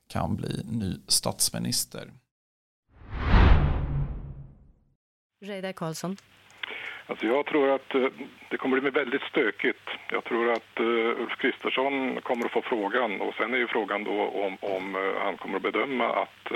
kan 0.07 0.37
bli 0.37 0.63
ny 0.65 0.95
statsminister. 1.09 2.13
Reidar 5.45 5.73
Karlsson. 5.73 6.17
Alltså 7.11 7.27
jag 7.27 7.47
tror 7.47 7.71
att 7.71 7.95
eh, 7.95 8.07
det 8.49 8.57
kommer 8.57 8.81
bli 8.81 8.91
väldigt 8.91 9.23
stökigt. 9.23 9.89
Jag 10.11 10.25
tror 10.25 10.53
att 10.53 10.81
eh, 10.81 11.21
Ulf 11.23 11.37
Kristersson 11.39 12.21
kommer 12.23 12.45
att 12.45 12.53
få 12.53 12.63
frågan 12.63 13.21
och 13.21 13.35
sen 13.35 13.55
är 13.55 13.59
ju 13.59 13.67
frågan 13.67 14.05
då 14.05 14.23
om, 14.29 14.57
om 14.61 14.97
eh, 14.97 15.23
han 15.23 15.37
kommer 15.37 15.57
att 15.57 15.63
bedöma 15.63 16.09
att 16.09 16.53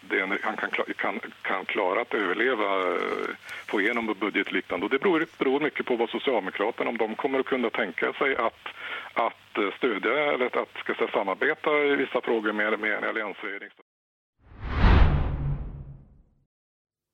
det, 0.00 0.20
han 0.42 0.56
kan, 0.56 0.70
kan, 0.96 1.20
kan 1.42 1.64
klara 1.64 2.00
att 2.00 2.14
överleva, 2.14 2.98
få 3.66 3.80
igenom 3.80 4.14
budgetliknande. 4.20 4.86
Och 4.86 4.90
det 4.90 4.98
beror, 4.98 5.26
beror 5.38 5.60
mycket 5.60 5.86
på 5.86 5.96
vad 5.96 6.10
Socialdemokraterna, 6.10 6.90
om 6.90 6.96
de 6.96 7.14
kommer 7.14 7.40
att 7.40 7.46
kunna 7.46 7.70
tänka 7.70 8.12
sig 8.12 8.36
att 8.36 8.68
att 9.12 9.74
stödja 9.76 10.32
eller 10.32 10.46
att 10.46 10.78
ska 10.78 10.94
säga, 10.94 11.10
samarbeta 11.10 11.70
i 11.78 11.96
vissa 11.96 12.20
frågor 12.20 12.52
med, 12.52 12.80
med 12.80 12.92
en 12.92 13.08
alliansregering. 13.08 13.70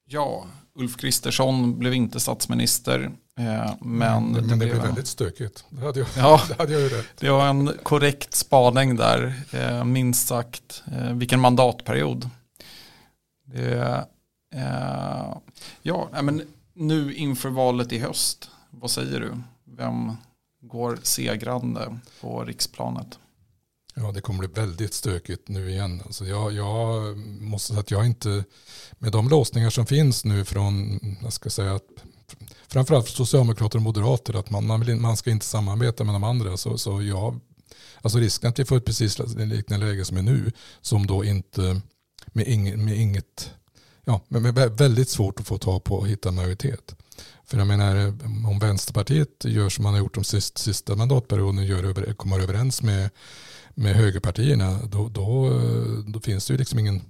Ja, 0.04 0.46
Ulf 0.74 0.96
Kristersson 0.96 1.78
blev 1.78 1.94
inte 1.94 2.20
statsminister. 2.20 3.10
Eh, 3.38 3.74
men, 3.80 4.24
men, 4.24 4.32
det, 4.32 4.40
det 4.40 4.56
blev 4.56 4.82
väldigt 4.82 5.06
stökigt. 5.06 5.64
Det 5.70 5.80
hade 5.80 5.98
jag, 5.98 6.08
ja, 6.16 6.42
det 6.48 6.58
hade 6.58 6.72
jag 6.72 6.82
ju 6.82 6.88
rätt. 6.88 7.06
Det 7.18 7.30
var 7.30 7.48
en 7.48 7.72
korrekt 7.82 8.34
spaning 8.34 8.96
där, 8.96 9.34
eh, 9.52 9.84
minst 9.84 10.28
sagt. 10.28 10.82
Vilken 11.14 11.40
mandatperiod. 11.40 12.30
Det, 13.44 14.06
ja, 15.82 16.08
men 16.22 16.42
nu 16.74 17.14
inför 17.14 17.48
valet 17.48 17.92
i 17.92 17.98
höst, 17.98 18.50
vad 18.70 18.90
säger 18.90 19.20
du? 19.20 19.32
Vem 19.76 20.16
går 20.62 20.98
segrande 21.02 21.98
på 22.20 22.44
riksplanet. 22.44 23.18
Ja, 23.94 24.12
det 24.12 24.20
kommer 24.20 24.38
bli 24.38 24.48
väldigt 24.62 24.94
stökigt 24.94 25.48
nu 25.48 25.70
igen. 25.70 26.02
Alltså 26.06 26.24
jag, 26.24 26.52
jag 26.52 27.16
måste 27.40 27.68
säga 27.68 27.80
att 27.80 27.90
jag 27.90 28.06
inte, 28.06 28.44
med 28.98 29.12
de 29.12 29.28
låsningar 29.28 29.70
som 29.70 29.86
finns 29.86 30.24
nu 30.24 30.44
från, 30.44 30.98
jag 31.22 31.32
ska 31.32 31.50
säga 31.50 31.74
att 31.74 31.88
framförallt 32.68 33.08
socialdemokrater 33.08 33.78
och 33.78 33.82
moderater, 33.82 34.38
att 34.38 34.50
man, 34.50 34.66
man, 34.66 34.80
vill, 34.80 34.96
man 34.96 35.16
ska 35.16 35.30
inte 35.30 35.46
samarbeta 35.46 36.04
med 36.04 36.14
de 36.14 36.24
andra. 36.24 36.56
Så, 36.56 36.78
så 36.78 37.02
jag, 37.02 37.40
alltså 38.02 38.18
risken 38.18 38.50
att 38.50 38.58
vi 38.58 38.64
får 38.64 38.76
ett 38.76 38.84
precis 38.84 39.18
liknande 39.36 39.86
läge 39.86 40.04
som 40.04 40.16
är 40.16 40.22
nu, 40.22 40.52
som 40.80 41.06
då 41.06 41.24
inte, 41.24 41.80
med, 42.26 42.48
ing, 42.48 42.84
med 42.84 42.96
inget, 42.96 43.50
ja, 44.04 44.20
med, 44.28 44.42
med 44.42 44.78
väldigt 44.78 45.08
svårt 45.08 45.40
att 45.40 45.46
få 45.46 45.58
ta 45.58 45.80
på 45.80 45.94
och 45.94 46.08
hitta 46.08 46.30
majoritet. 46.30 46.94
För 47.44 47.58
jag 47.58 47.66
menar, 47.66 48.06
om 48.48 48.58
Vänsterpartiet 48.58 49.44
gör 49.44 49.68
som 49.68 49.82
man 49.82 49.92
har 49.92 50.00
gjort 50.00 50.14
de 50.14 50.24
sista, 50.24 50.58
sista 50.58 50.96
mandatperioden, 50.96 51.66
gör, 51.66 52.12
kommer 52.12 52.40
överens 52.40 52.82
med, 52.82 53.10
med 53.74 53.96
högerpartierna, 53.96 54.78
då, 54.86 55.08
då, 55.08 55.50
då 56.06 56.20
finns 56.20 56.46
det 56.46 56.52
ju 56.52 56.58
liksom 56.58 56.78
ingen, 56.78 57.02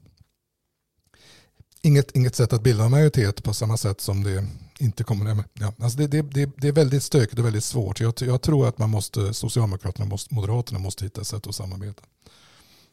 inget, 1.83 2.17
inget 2.17 2.37
sätt 2.37 2.53
att 2.53 2.63
bilda 2.63 2.89
majoritet 2.89 3.45
på 3.45 3.55
samma 3.55 3.77
sätt 3.77 4.01
som 4.01 4.23
det 4.23 4.47
inte 4.79 5.05
kommer. 5.05 5.45
Ja, 5.53 5.73
alltså 5.79 5.99
det, 5.99 6.07
det, 6.07 6.23
det, 6.23 6.51
det 6.57 6.69
är 6.69 6.73
väldigt 6.73 7.03
stökigt 7.03 7.39
och 7.39 7.45
väldigt 7.45 7.65
svårt. 7.65 8.01
Jag, 8.01 8.15
jag 8.21 8.43
tror 8.43 8.69
att 8.69 8.79
man 8.79 8.91
måste, 8.91 9.35
Socialdemokraterna 9.35 10.15
och 10.15 10.21
Moderaterna 10.31 10.79
måste 10.79 11.05
hitta 11.05 11.25
sätt 11.25 11.47
att 11.47 11.55
samarbeta. 11.55 12.03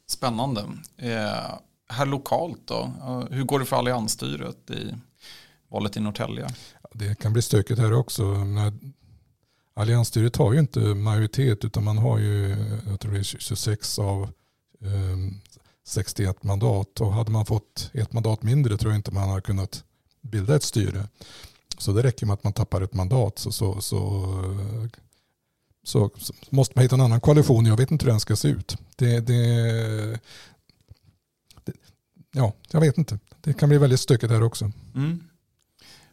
Spännande. 0.08 0.62
Eh, 0.97 1.60
här 1.89 2.06
lokalt 2.06 2.62
då, 2.65 2.91
hur 3.32 3.43
går 3.43 3.60
det 3.60 3.65
för 3.65 3.75
alliansstyret 3.75 4.69
i 4.69 4.95
valet 5.69 5.97
i 5.97 5.99
Norrtälje? 5.99 6.47
Det 6.93 7.19
kan 7.19 7.34
bli 7.34 7.41
stökigt 7.41 7.80
här 7.80 7.93
också. 7.93 8.23
Alliansstyret 9.77 10.35
har 10.35 10.53
ju 10.53 10.59
inte 10.59 10.79
majoritet 10.79 11.65
utan 11.65 11.83
man 11.83 11.97
har 11.97 12.19
ju 12.19 12.55
jag 12.87 12.99
tror 12.99 13.11
det 13.11 13.19
är 13.19 13.23
26 13.23 13.99
av 13.99 14.29
ehm, 14.81 15.33
61 15.87 16.43
mandat. 16.43 17.01
Och 17.01 17.13
hade 17.13 17.31
man 17.31 17.45
fått 17.45 17.91
ett 17.93 18.13
mandat 18.13 18.43
mindre 18.43 18.77
tror 18.77 18.91
jag 18.91 18.99
inte 18.99 19.11
man 19.11 19.29
har 19.29 19.41
kunnat 19.41 19.83
bilda 20.21 20.55
ett 20.55 20.63
styre. 20.63 21.07
Så 21.77 21.93
det 21.93 22.03
räcker 22.03 22.25
med 22.25 22.33
att 22.33 22.43
man 22.43 22.53
tappar 22.53 22.81
ett 22.81 22.93
mandat 22.93 23.39
så, 23.39 23.51
så, 23.51 23.81
så, 23.81 23.99
så, 25.83 26.09
så 26.17 26.33
måste 26.49 26.73
man 26.75 26.83
hitta 26.83 26.95
en 26.95 27.01
annan 27.01 27.21
koalition. 27.21 27.65
Jag 27.65 27.77
vet 27.77 27.91
inte 27.91 28.05
hur 28.05 28.11
den 28.11 28.19
ska 28.19 28.35
se 28.35 28.47
ut. 28.47 28.77
Det, 28.95 29.19
det, 29.19 30.19
det, 31.63 31.73
ja, 32.31 32.53
jag 32.71 32.79
vet 32.79 32.97
inte. 32.97 33.19
Det 33.41 33.53
kan 33.53 33.69
bli 33.69 33.77
väldigt 33.77 33.99
stökigt 33.99 34.31
här 34.31 34.43
också. 34.43 34.71
Mm. 34.95 35.23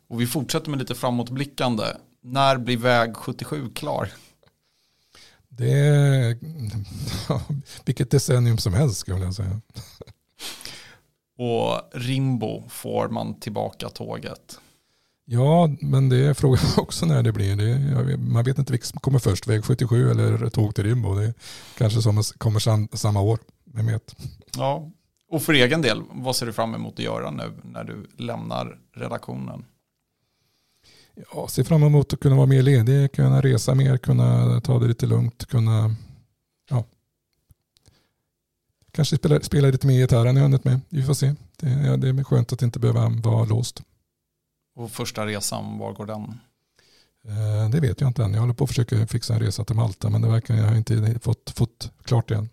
Och 0.08 0.20
vi 0.20 0.26
fortsätter 0.26 0.70
med 0.70 0.78
lite 0.78 0.94
framåtblickande. 0.94 1.84
När 2.26 2.58
blir 2.58 2.76
väg 2.76 3.16
77 3.16 3.70
klar? 3.74 4.12
Det 5.48 5.72
är 5.72 6.38
vilket 7.84 8.10
decennium 8.10 8.58
som 8.58 8.74
helst 8.74 8.98
skulle 8.98 9.24
jag 9.24 9.34
säga. 9.34 9.60
Och 11.38 11.80
Rimbo 11.92 12.68
får 12.68 13.08
man 13.08 13.40
tillbaka 13.40 13.88
tåget. 13.88 14.60
Ja, 15.24 15.70
men 15.80 16.08
det 16.08 16.26
är 16.26 16.34
frågan 16.34 16.64
också 16.76 17.06
när 17.06 17.22
det 17.22 17.32
blir. 17.32 17.56
Det, 17.56 18.16
man 18.16 18.44
vet 18.44 18.58
inte 18.58 18.72
vilket 18.72 18.88
som 18.88 19.00
kommer 19.00 19.18
först, 19.18 19.46
väg 19.46 19.64
77 19.64 20.10
eller 20.10 20.50
tåg 20.50 20.74
till 20.74 20.84
Rimbo. 20.84 21.14
Det 21.14 21.34
kanske 21.78 22.02
som 22.02 22.22
kommer 22.38 22.60
sam, 22.60 22.88
samma 22.92 23.20
år, 23.20 23.38
vem 23.64 23.86
vet. 23.86 24.16
Ja, 24.56 24.90
och 25.30 25.42
för 25.42 25.52
egen 25.52 25.82
del, 25.82 26.02
vad 26.10 26.36
ser 26.36 26.46
du 26.46 26.52
fram 26.52 26.74
emot 26.74 26.92
att 26.92 26.98
göra 26.98 27.30
nu 27.30 27.52
när 27.62 27.84
du 27.84 28.06
lämnar 28.16 28.78
redaktionen? 28.94 29.64
Ja, 31.32 31.48
ser 31.48 31.64
fram 31.64 31.82
emot 31.82 32.12
att 32.12 32.20
kunna 32.20 32.36
vara 32.36 32.46
mer 32.46 32.62
ledig, 32.62 33.12
kunna 33.12 33.40
resa 33.40 33.74
mer, 33.74 33.96
kunna 33.96 34.60
ta 34.60 34.78
det 34.78 34.86
lite 34.86 35.06
lugnt, 35.06 35.46
kunna 35.46 35.94
ja, 36.70 36.84
kanske 38.90 39.16
spela, 39.16 39.40
spela 39.40 39.68
lite 39.68 39.86
mer 39.86 39.94
gitarr 39.94 40.26
än 40.26 40.36
jag 40.36 40.42
hunnit 40.42 40.64
med. 40.64 40.80
Vi 40.88 41.02
får 41.02 41.14
se. 41.14 41.34
Det, 41.56 41.70
ja, 41.70 41.96
det 41.96 42.08
är 42.08 42.24
skönt 42.24 42.52
att 42.52 42.62
inte 42.62 42.78
behöva 42.78 43.08
vara 43.08 43.44
låst. 43.44 43.82
Och 44.76 44.90
första 44.90 45.26
resan, 45.26 45.78
var 45.78 45.92
går 45.92 46.06
den? 46.06 46.40
Eh, 47.28 47.70
det 47.70 47.80
vet 47.80 48.00
jag 48.00 48.10
inte 48.10 48.24
än. 48.24 48.34
Jag 48.34 48.40
håller 48.40 48.54
på 48.54 48.64
att 48.64 48.70
försöka 48.70 49.06
fixa 49.06 49.34
en 49.34 49.40
resa 49.40 49.64
till 49.64 49.76
Malta 49.76 50.10
men 50.10 50.22
det 50.22 50.28
verkar 50.28 50.54
jag 50.54 50.64
har 50.64 50.76
inte 50.76 51.18
fått, 51.22 51.50
fått 51.50 51.90
klart 52.02 52.30
än. 52.30 52.48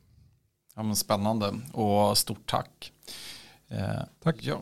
Ja, 0.75 0.83
men 0.83 0.95
spännande 0.95 1.53
och 1.71 2.17
stort 2.17 2.49
tack. 2.49 2.91
Eh, 3.67 4.01
tack. 4.23 4.35
Ja, 4.39 4.61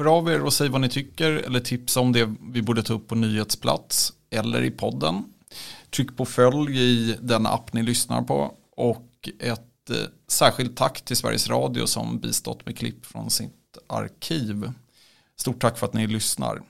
Hör 0.00 0.16
av 0.16 0.28
er 0.28 0.44
och 0.44 0.52
säg 0.52 0.68
vad 0.68 0.80
ni 0.80 0.88
tycker 0.88 1.32
eller 1.32 1.60
tipsa 1.60 2.00
om 2.00 2.12
det 2.12 2.34
vi 2.52 2.62
borde 2.62 2.82
ta 2.82 2.94
upp 2.94 3.08
på 3.08 3.14
nyhetsplats 3.14 4.12
eller 4.30 4.62
i 4.62 4.70
podden. 4.70 5.24
Tryck 5.90 6.16
på 6.16 6.24
följ 6.24 6.80
i 6.80 7.16
den 7.20 7.46
app 7.46 7.72
ni 7.72 7.82
lyssnar 7.82 8.22
på 8.22 8.54
och 8.76 9.28
ett 9.38 9.90
eh, 9.90 9.96
särskilt 10.28 10.76
tack 10.76 11.00
till 11.00 11.16
Sveriges 11.16 11.48
Radio 11.48 11.86
som 11.86 12.18
bistått 12.18 12.66
med 12.66 12.78
klipp 12.78 13.06
från 13.06 13.30
sitt 13.30 13.78
arkiv. 13.86 14.72
Stort 15.36 15.60
tack 15.60 15.78
för 15.78 15.86
att 15.86 15.94
ni 15.94 16.06
lyssnar. 16.06 16.62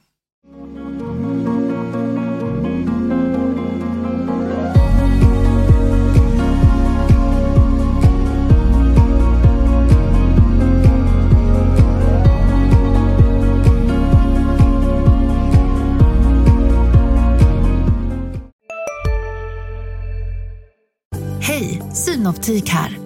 Hej, 21.50 21.82
Synoptik 21.92 22.68
här. 22.68 22.98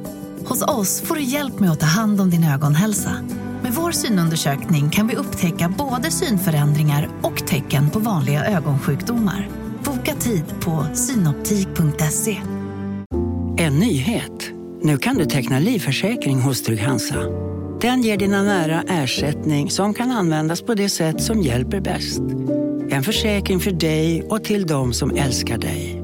Hos 0.46 0.62
oss 0.62 1.00
får 1.00 1.14
du 1.14 1.22
hjälp 1.22 1.60
med 1.60 1.70
att 1.70 1.80
ta 1.80 1.86
hand 1.86 2.20
om 2.20 2.30
din 2.30 2.44
ögonhälsa. 2.44 3.10
Med 3.62 3.72
vår 3.72 3.90
synundersökning 3.90 4.90
kan 4.90 5.06
vi 5.06 5.16
upptäcka 5.16 5.74
både 5.78 6.10
synförändringar 6.10 7.08
och 7.22 7.46
tecken 7.46 7.90
på 7.90 7.98
vanliga 7.98 8.44
ögonsjukdomar. 8.44 9.48
Boka 9.84 10.14
tid 10.14 10.44
på 10.60 10.86
synoptik.se. 10.94 12.36
En 13.58 13.78
nyhet. 13.78 14.50
Nu 14.82 14.98
kan 14.98 15.16
du 15.16 15.24
teckna 15.24 15.58
livförsäkring 15.58 16.40
hos 16.40 16.62
Trygg-Hansa. 16.62 17.22
Den 17.80 18.02
ger 18.02 18.16
dina 18.16 18.42
nära 18.42 18.82
ersättning 18.88 19.70
som 19.70 19.94
kan 19.94 20.10
användas 20.10 20.62
på 20.62 20.74
det 20.74 20.88
sätt 20.88 21.22
som 21.22 21.42
hjälper 21.42 21.80
bäst. 21.80 22.22
En 22.90 23.02
försäkring 23.02 23.60
för 23.60 23.70
dig 23.70 24.22
och 24.22 24.44
till 24.44 24.66
de 24.66 24.92
som 24.92 25.10
älskar 25.10 25.58
dig. 25.58 26.03